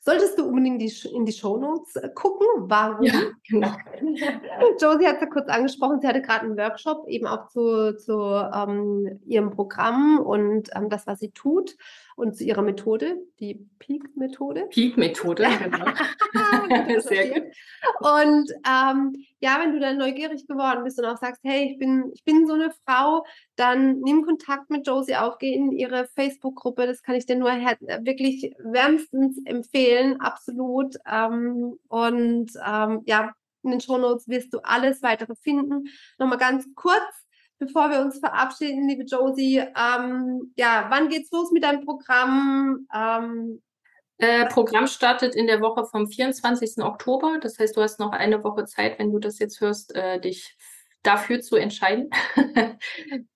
solltest 0.00 0.38
du 0.38 0.46
unbedingt 0.46 0.80
die, 0.80 0.92
in 1.14 1.24
die 1.24 1.32
Shownotes 1.32 1.96
äh, 1.96 2.08
gucken. 2.14 2.46
Warum? 2.58 3.04
Ja, 3.04 3.20
genau. 3.48 3.72
Josie 4.80 5.06
hat 5.06 5.16
es 5.16 5.20
ja 5.20 5.26
kurz 5.26 5.48
angesprochen, 5.48 6.00
sie 6.00 6.08
hatte 6.08 6.22
gerade 6.22 6.46
einen 6.46 6.56
Workshop 6.56 7.06
eben 7.06 7.26
auch 7.26 7.48
zu, 7.48 7.96
zu 7.96 8.18
ähm, 8.20 9.20
ihrem 9.26 9.50
Programm 9.50 10.18
und 10.18 10.70
ähm, 10.74 10.88
das, 10.88 11.06
was 11.06 11.18
sie 11.18 11.30
tut 11.30 11.76
und 12.20 12.36
zu 12.36 12.44
ihrer 12.44 12.62
Methode, 12.62 13.16
die 13.40 13.66
Peak-Methode. 13.78 14.66
Peak-Methode, 14.70 15.48
genau. 15.64 15.86
Sehr 17.00 17.28
gut. 17.28 17.52
Und 18.00 18.50
ähm, 18.68 19.24
ja, 19.40 19.58
wenn 19.60 19.72
du 19.72 19.80
dann 19.80 19.98
neugierig 19.98 20.46
geworden 20.46 20.84
bist 20.84 20.98
und 20.98 21.06
auch 21.06 21.16
sagst, 21.16 21.40
hey, 21.42 21.72
ich 21.72 21.78
bin, 21.78 22.10
ich 22.14 22.22
bin 22.24 22.46
so 22.46 22.54
eine 22.54 22.72
Frau, 22.86 23.24
dann 23.56 24.00
nimm 24.00 24.24
Kontakt 24.24 24.70
mit 24.70 24.86
Josie 24.86 25.16
auf, 25.16 25.38
geh 25.38 25.54
in 25.54 25.72
ihre 25.72 26.06
Facebook-Gruppe. 26.14 26.86
Das 26.86 27.02
kann 27.02 27.14
ich 27.14 27.26
dir 27.26 27.36
nur 27.36 27.50
wirklich 27.50 28.54
wärmstens 28.58 29.38
empfehlen, 29.44 30.20
absolut. 30.20 30.96
Ähm, 31.10 31.78
und 31.88 32.50
ähm, 32.66 33.02
ja, 33.06 33.32
in 33.62 33.70
den 33.70 33.80
Shownotes 33.80 34.28
wirst 34.28 34.52
du 34.54 34.58
alles 34.62 35.02
weitere 35.02 35.34
finden. 35.34 35.84
Nochmal 36.18 36.38
ganz 36.38 36.66
kurz 36.74 37.26
bevor 37.60 37.90
wir 37.90 38.00
uns 38.00 38.18
verabschieden, 38.18 38.88
liebe 38.88 39.04
Josie, 39.04 39.58
ähm, 39.58 40.52
ja, 40.56 40.86
wann 40.88 41.08
geht's 41.08 41.30
los 41.30 41.52
mit 41.52 41.62
deinem 41.62 41.84
Programm? 41.84 42.88
Ähm, 42.92 43.62
äh, 44.18 44.46
Programm 44.46 44.86
startet 44.86 45.34
in 45.34 45.46
der 45.46 45.60
Woche 45.60 45.84
vom 45.84 46.08
24. 46.08 46.82
Oktober. 46.82 47.38
Das 47.40 47.58
heißt, 47.58 47.76
du 47.76 47.82
hast 47.82 48.00
noch 48.00 48.12
eine 48.12 48.42
Woche 48.42 48.64
Zeit, 48.64 48.98
wenn 48.98 49.12
du 49.12 49.18
das 49.18 49.38
jetzt 49.38 49.60
hörst, 49.60 49.94
äh, 49.94 50.18
dich 50.20 50.56
dafür 51.02 51.40
zu 51.40 51.56
entscheiden. 51.56 52.10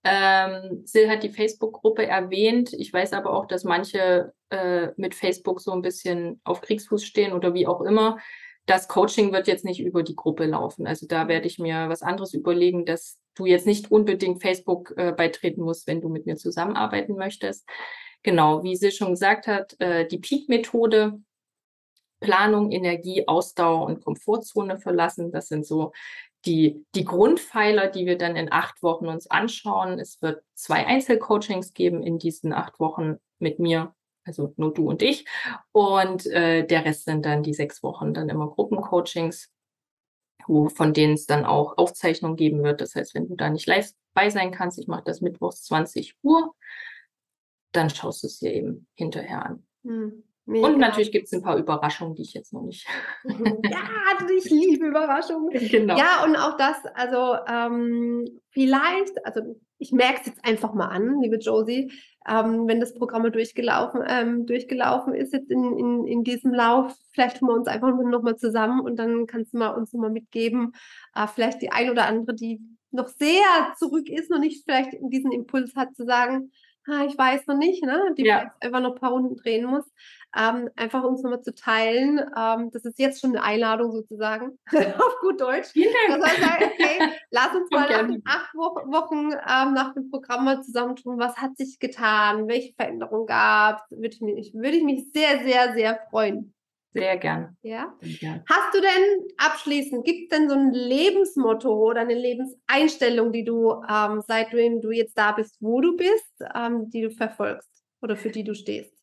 ähm, 0.04 0.84
Sil 0.88 1.08
hat 1.08 1.22
die 1.22 1.30
Facebook-Gruppe 1.30 2.06
erwähnt. 2.06 2.72
Ich 2.72 2.92
weiß 2.92 3.12
aber 3.12 3.32
auch, 3.34 3.46
dass 3.46 3.64
manche 3.64 4.32
äh, 4.50 4.88
mit 4.96 5.14
Facebook 5.14 5.60
so 5.60 5.72
ein 5.72 5.82
bisschen 5.82 6.40
auf 6.44 6.60
Kriegsfuß 6.60 7.04
stehen 7.04 7.32
oder 7.32 7.54
wie 7.54 7.66
auch 7.66 7.80
immer 7.82 8.18
das 8.66 8.88
Coaching 8.88 9.32
wird 9.32 9.46
jetzt 9.46 9.64
nicht 9.64 9.80
über 9.80 10.02
die 10.02 10.16
Gruppe 10.16 10.46
laufen. 10.46 10.86
Also 10.86 11.06
da 11.06 11.28
werde 11.28 11.46
ich 11.46 11.58
mir 11.58 11.88
was 11.88 12.02
anderes 12.02 12.32
überlegen, 12.32 12.86
dass 12.86 13.18
du 13.34 13.46
jetzt 13.46 13.66
nicht 13.66 13.90
unbedingt 13.90 14.42
Facebook 14.42 14.94
äh, 14.96 15.12
beitreten 15.12 15.62
musst, 15.62 15.86
wenn 15.86 16.00
du 16.00 16.08
mit 16.08 16.24
mir 16.26 16.36
zusammenarbeiten 16.36 17.16
möchtest. 17.16 17.68
Genau, 18.22 18.62
wie 18.62 18.76
sie 18.76 18.90
schon 18.90 19.10
gesagt 19.10 19.46
hat, 19.46 19.78
äh, 19.80 20.06
die 20.06 20.18
Peak-Methode, 20.18 21.20
Planung, 22.20 22.72
Energie, 22.72 23.28
Ausdauer 23.28 23.84
und 23.84 24.02
Komfortzone 24.02 24.78
verlassen. 24.78 25.30
Das 25.30 25.48
sind 25.48 25.66
so 25.66 25.92
die, 26.46 26.84
die 26.94 27.04
Grundpfeiler, 27.04 27.88
die 27.88 28.06
wir 28.06 28.16
dann 28.16 28.36
in 28.36 28.50
acht 28.50 28.82
Wochen 28.82 29.08
uns 29.08 29.30
anschauen. 29.30 29.98
Es 29.98 30.22
wird 30.22 30.42
zwei 30.54 30.86
Einzelcoachings 30.86 31.74
geben 31.74 32.02
in 32.02 32.18
diesen 32.18 32.54
acht 32.54 32.80
Wochen 32.80 33.16
mit 33.38 33.58
mir 33.58 33.94
also 34.24 34.52
nur 34.56 34.72
du 34.72 34.88
und 34.88 35.02
ich. 35.02 35.26
Und 35.72 36.26
äh, 36.26 36.66
der 36.66 36.84
Rest 36.84 37.04
sind 37.04 37.24
dann 37.24 37.42
die 37.42 37.54
sechs 37.54 37.82
Wochen 37.82 38.14
dann 38.14 38.28
immer 38.28 38.48
Gruppencoachings, 38.48 39.50
wo, 40.46 40.68
von 40.68 40.92
denen 40.92 41.14
es 41.14 41.26
dann 41.26 41.44
auch 41.44 41.78
Aufzeichnungen 41.78 42.36
geben 42.36 42.62
wird. 42.62 42.80
Das 42.80 42.94
heißt, 42.94 43.14
wenn 43.14 43.28
du 43.28 43.36
da 43.36 43.50
nicht 43.50 43.66
live 43.66 43.90
bei 44.14 44.30
sein 44.30 44.50
kannst, 44.50 44.78
ich 44.78 44.88
mache 44.88 45.04
das 45.04 45.20
mittwochs 45.20 45.62
20 45.64 46.16
Uhr, 46.22 46.54
dann 47.72 47.90
schaust 47.90 48.22
du 48.22 48.26
es 48.26 48.38
dir 48.38 48.52
eben 48.52 48.86
hinterher 48.94 49.44
an. 49.44 49.66
Hm. 49.84 50.24
Mega. 50.46 50.66
Und 50.66 50.78
natürlich 50.78 51.10
gibt 51.10 51.26
es 51.26 51.32
ein 51.32 51.42
paar 51.42 51.56
Überraschungen, 51.56 52.14
die 52.14 52.22
ich 52.22 52.34
jetzt 52.34 52.52
noch 52.52 52.62
nicht. 52.62 52.86
ja, 53.24 54.28
ich 54.36 54.44
liebe 54.50 54.88
Überraschungen. 54.88 55.48
Genau. 55.50 55.96
Ja, 55.96 56.22
und 56.24 56.36
auch 56.36 56.58
das, 56.58 56.76
also 56.94 57.36
ähm, 57.48 58.40
vielleicht, 58.50 59.24
also 59.24 59.40
ich 59.84 59.92
merke 59.92 60.20
es 60.20 60.26
jetzt 60.26 60.44
einfach 60.44 60.72
mal 60.72 60.86
an, 60.86 61.20
liebe 61.20 61.36
Josie, 61.36 61.92
ähm, 62.26 62.66
wenn 62.66 62.80
das 62.80 62.94
Programm 62.94 63.30
durchgelaufen, 63.30 64.00
ähm, 64.08 64.46
durchgelaufen 64.46 65.14
ist 65.14 65.34
jetzt 65.34 65.50
in, 65.50 65.78
in, 65.78 66.06
in 66.06 66.24
diesem 66.24 66.54
Lauf, 66.54 66.96
vielleicht 67.12 67.38
tun 67.38 67.48
wir 67.48 67.54
uns 67.54 67.68
einfach 67.68 67.94
nochmal 67.94 68.36
zusammen 68.36 68.80
und 68.80 68.96
dann 68.96 69.26
kannst 69.26 69.52
du 69.52 69.58
mal 69.58 69.74
uns 69.74 69.92
nochmal 69.92 70.10
mitgeben, 70.10 70.72
äh, 71.14 71.26
vielleicht 71.26 71.60
die 71.60 71.70
ein 71.70 71.90
oder 71.90 72.06
andere, 72.06 72.34
die 72.34 72.62
noch 72.92 73.08
sehr 73.08 73.74
zurück 73.78 74.08
ist, 74.08 74.30
noch 74.30 74.38
nicht 74.38 74.64
vielleicht 74.64 74.96
diesen 75.02 75.32
Impuls 75.32 75.76
hat 75.76 75.94
zu 75.94 76.06
sagen, 76.06 76.50
ah, 76.86 77.04
ich 77.06 77.18
weiß 77.18 77.46
noch 77.46 77.58
nicht, 77.58 77.84
ne? 77.84 78.14
die 78.16 78.24
ja. 78.24 78.54
einfach 78.60 78.80
noch 78.80 78.94
ein 78.94 79.00
paar 79.00 79.12
Runden 79.12 79.36
drehen 79.36 79.66
muss 79.66 79.84
ähm, 80.36 80.68
einfach 80.76 81.02
uns 81.04 81.22
nochmal 81.22 81.42
zu 81.42 81.54
teilen. 81.54 82.18
Ähm, 82.36 82.70
das 82.72 82.84
ist 82.84 82.98
jetzt 82.98 83.20
schon 83.20 83.30
eine 83.30 83.42
Einladung 83.42 83.92
sozusagen, 83.92 84.58
auf 84.72 85.20
gut 85.20 85.40
Deutsch. 85.40 85.68
Vielen 85.68 85.92
Dank. 86.08 86.22
Das 86.22 86.38
heißt, 86.38 86.72
okay, 86.72 87.12
lass 87.30 87.54
uns 87.54 87.70
mal 87.70 87.88
nach 87.88 88.06
den 88.06 88.22
acht 88.26 88.54
Wochen 88.54 89.32
ähm, 89.32 89.74
nach 89.74 89.94
dem 89.94 90.10
Programm 90.10 90.44
mal 90.44 90.62
zusammentun. 90.62 91.18
Was 91.18 91.36
hat 91.36 91.56
sich 91.56 91.78
getan? 91.78 92.48
Welche 92.48 92.74
Veränderungen 92.74 93.26
gab 93.26 93.82
es? 93.90 93.98
Würde 93.98 94.08
ich, 94.08 94.20
mich, 94.20 94.54
würde 94.54 94.76
ich 94.76 94.84
mich 94.84 95.12
sehr, 95.12 95.44
sehr, 95.44 95.74
sehr 95.74 96.00
freuen. 96.10 96.54
Sehr 96.94 97.16
gern. 97.16 97.56
Ja. 97.62 97.92
Sehr 98.00 98.44
Hast 98.48 98.72
du 98.72 98.80
denn 98.80 99.28
abschließend, 99.36 100.04
gibt 100.04 100.32
es 100.32 100.38
denn 100.38 100.48
so 100.48 100.54
ein 100.54 100.72
Lebensmotto 100.72 101.68
oder 101.68 102.02
eine 102.02 102.14
Lebenseinstellung, 102.14 103.32
die 103.32 103.44
du, 103.44 103.82
ähm, 103.88 104.22
seitdem 104.26 104.80
du 104.80 104.92
jetzt 104.92 105.18
da 105.18 105.32
bist, 105.32 105.56
wo 105.60 105.80
du 105.80 105.96
bist, 105.96 106.32
ähm, 106.54 106.88
die 106.90 107.02
du 107.02 107.10
verfolgst 107.10 107.84
oder 108.00 108.16
für 108.16 108.30
die 108.30 108.44
du 108.44 108.54
stehst? 108.54 108.94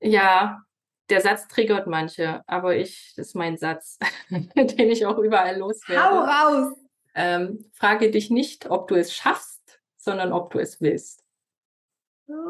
Ja, 0.00 0.64
der 1.10 1.20
Satz 1.20 1.48
triggert 1.48 1.86
manche, 1.86 2.42
aber 2.46 2.76
ich, 2.76 3.14
das 3.16 3.28
ist 3.28 3.34
mein 3.34 3.56
Satz, 3.56 3.98
den 4.30 4.90
ich 4.90 5.06
auch 5.06 5.18
überall 5.18 5.58
loswerde. 5.58 6.02
Hau 6.02 6.18
raus! 6.20 6.76
Ähm, 7.14 7.64
frage 7.72 8.10
dich 8.10 8.30
nicht, 8.30 8.70
ob 8.70 8.88
du 8.88 8.94
es 8.94 9.14
schaffst, 9.14 9.80
sondern 9.96 10.32
ob 10.32 10.50
du 10.50 10.58
es 10.58 10.80
willst. 10.80 11.24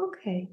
Okay. 0.07 0.47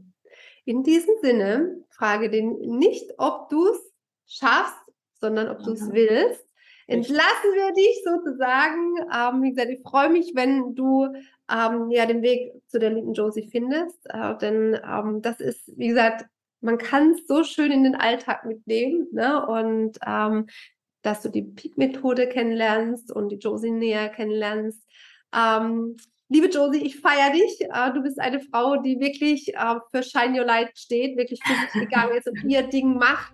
In 0.64 0.82
diesem 0.82 1.14
Sinne, 1.20 1.84
frage 1.90 2.30
den 2.30 2.78
nicht, 2.78 3.12
ob 3.18 3.48
du 3.48 3.68
es 3.68 3.92
schaffst, 4.26 4.92
sondern 5.20 5.48
ob 5.48 5.62
du 5.62 5.72
es 5.72 5.92
willst. 5.92 6.44
Entlassen 6.88 7.52
wir 7.54 7.72
dich 7.72 8.02
sozusagen. 8.04 8.96
Ähm, 9.12 9.42
wie 9.42 9.50
gesagt, 9.50 9.70
ich 9.70 9.82
freue 9.82 10.08
mich, 10.08 10.32
wenn 10.34 10.74
du 10.74 11.08
ähm, 11.50 11.90
ja 11.90 12.06
den 12.06 12.22
Weg 12.22 12.52
zu 12.68 12.78
der 12.78 12.90
lieben 12.90 13.12
Josie 13.12 13.48
findest. 13.50 13.98
Äh, 14.08 14.38
denn 14.38 14.78
ähm, 14.84 15.20
das 15.20 15.40
ist, 15.40 15.72
wie 15.76 15.88
gesagt, 15.88 16.26
man 16.66 16.78
kann 16.78 17.12
es 17.12 17.26
so 17.26 17.44
schön 17.44 17.72
in 17.72 17.84
den 17.84 17.94
Alltag 17.94 18.44
mitnehmen. 18.44 19.06
Ne? 19.12 19.46
Und 19.46 19.98
ähm, 20.06 20.46
dass 21.02 21.22
du 21.22 21.30
die 21.30 21.42
Peak-Methode 21.42 22.28
kennenlernst 22.28 23.12
und 23.12 23.30
die 23.30 23.36
Josie 23.36 23.70
näher 23.70 24.08
kennenlernst. 24.08 24.82
Ähm, 25.32 25.96
liebe 26.28 26.48
Josie, 26.48 26.84
ich 26.84 27.00
feiere 27.00 27.32
dich. 27.32 27.60
Äh, 27.60 27.92
du 27.94 28.02
bist 28.02 28.20
eine 28.20 28.40
Frau, 28.40 28.76
die 28.82 28.98
wirklich 28.98 29.54
äh, 29.54 29.74
für 29.92 30.02
Shine 30.02 30.40
Your 30.40 30.46
Light 30.46 30.76
steht, 30.76 31.16
wirklich 31.16 31.40
für 31.44 31.54
sich 31.54 31.72
gegangen 31.88 32.16
ist 32.16 32.26
und 32.26 32.50
ihr 32.50 32.62
Ding 32.64 32.96
macht. 32.98 33.32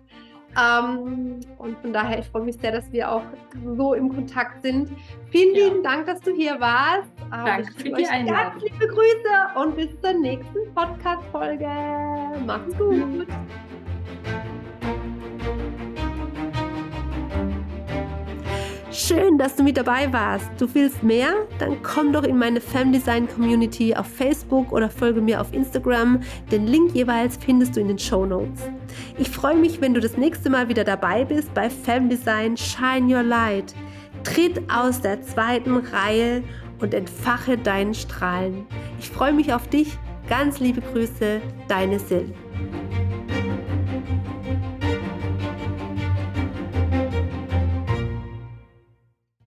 Ähm, 0.55 1.39
und 1.57 1.77
von 1.79 1.93
daher, 1.93 2.19
ich 2.19 2.27
freue 2.27 2.43
mich 2.43 2.57
sehr, 2.57 2.71
dass 2.71 2.91
wir 2.91 3.11
auch 3.11 3.23
so 3.75 3.93
im 3.93 4.13
Kontakt 4.13 4.61
sind. 4.61 4.89
Vielen 5.31 5.55
ja. 5.55 5.65
lieben 5.65 5.83
Dank, 5.83 6.05
dass 6.05 6.19
du 6.21 6.31
hier 6.31 6.59
warst. 6.59 7.09
Ähm, 7.33 7.45
Danke 7.45 7.73
für 7.73 7.83
die 7.89 8.05
Einladung. 8.05 8.59
Ganz 8.59 8.63
liebe 8.63 8.87
Grüße 8.87 9.59
und 9.61 9.75
bis 9.75 9.89
zur 10.01 10.13
nächsten 10.13 10.73
Podcast-Folge. 10.75 11.67
Macht's 12.45 12.77
gut. 12.77 13.27
Schön, 18.91 19.39
dass 19.39 19.55
du 19.55 19.63
mit 19.63 19.75
dabei 19.75 20.13
warst. 20.13 20.49
Du 20.59 20.71
willst 20.75 21.01
mehr? 21.01 21.33
Dann 21.57 21.81
komm 21.81 22.13
doch 22.13 22.23
in 22.23 22.37
meine 22.37 22.61
Femdesign 22.61 23.27
Community 23.27 23.95
auf 23.95 24.05
Facebook 24.05 24.71
oder 24.71 24.87
folge 24.87 25.19
mir 25.19 25.41
auf 25.41 25.51
Instagram. 25.51 26.21
Den 26.51 26.67
Link 26.67 26.93
jeweils 26.93 27.37
findest 27.37 27.75
du 27.75 27.81
in 27.81 27.87
den 27.87 27.97
Show 27.97 28.25
Notes. 28.25 28.61
Ich 29.17 29.29
freue 29.29 29.55
mich, 29.55 29.81
wenn 29.81 29.93
du 29.93 29.99
das 29.99 30.17
nächste 30.17 30.49
Mal 30.49 30.69
wieder 30.69 30.83
dabei 30.83 31.25
bist 31.25 31.53
bei 31.53 31.69
Femdesign 31.69 32.57
Shine 32.57 33.13
Your 33.13 33.23
Light. 33.23 33.73
Tritt 34.23 34.61
aus 34.71 35.01
der 35.01 35.21
zweiten 35.21 35.77
Reihe 35.77 36.43
und 36.79 36.93
entfache 36.93 37.57
deinen 37.57 37.93
Strahlen. 37.93 38.65
Ich 38.99 39.09
freue 39.09 39.33
mich 39.33 39.53
auf 39.53 39.67
dich. 39.67 39.97
Ganz 40.29 40.59
liebe 40.59 40.81
Grüße, 40.81 41.41
deine 41.67 41.99
Sil. 41.99 42.31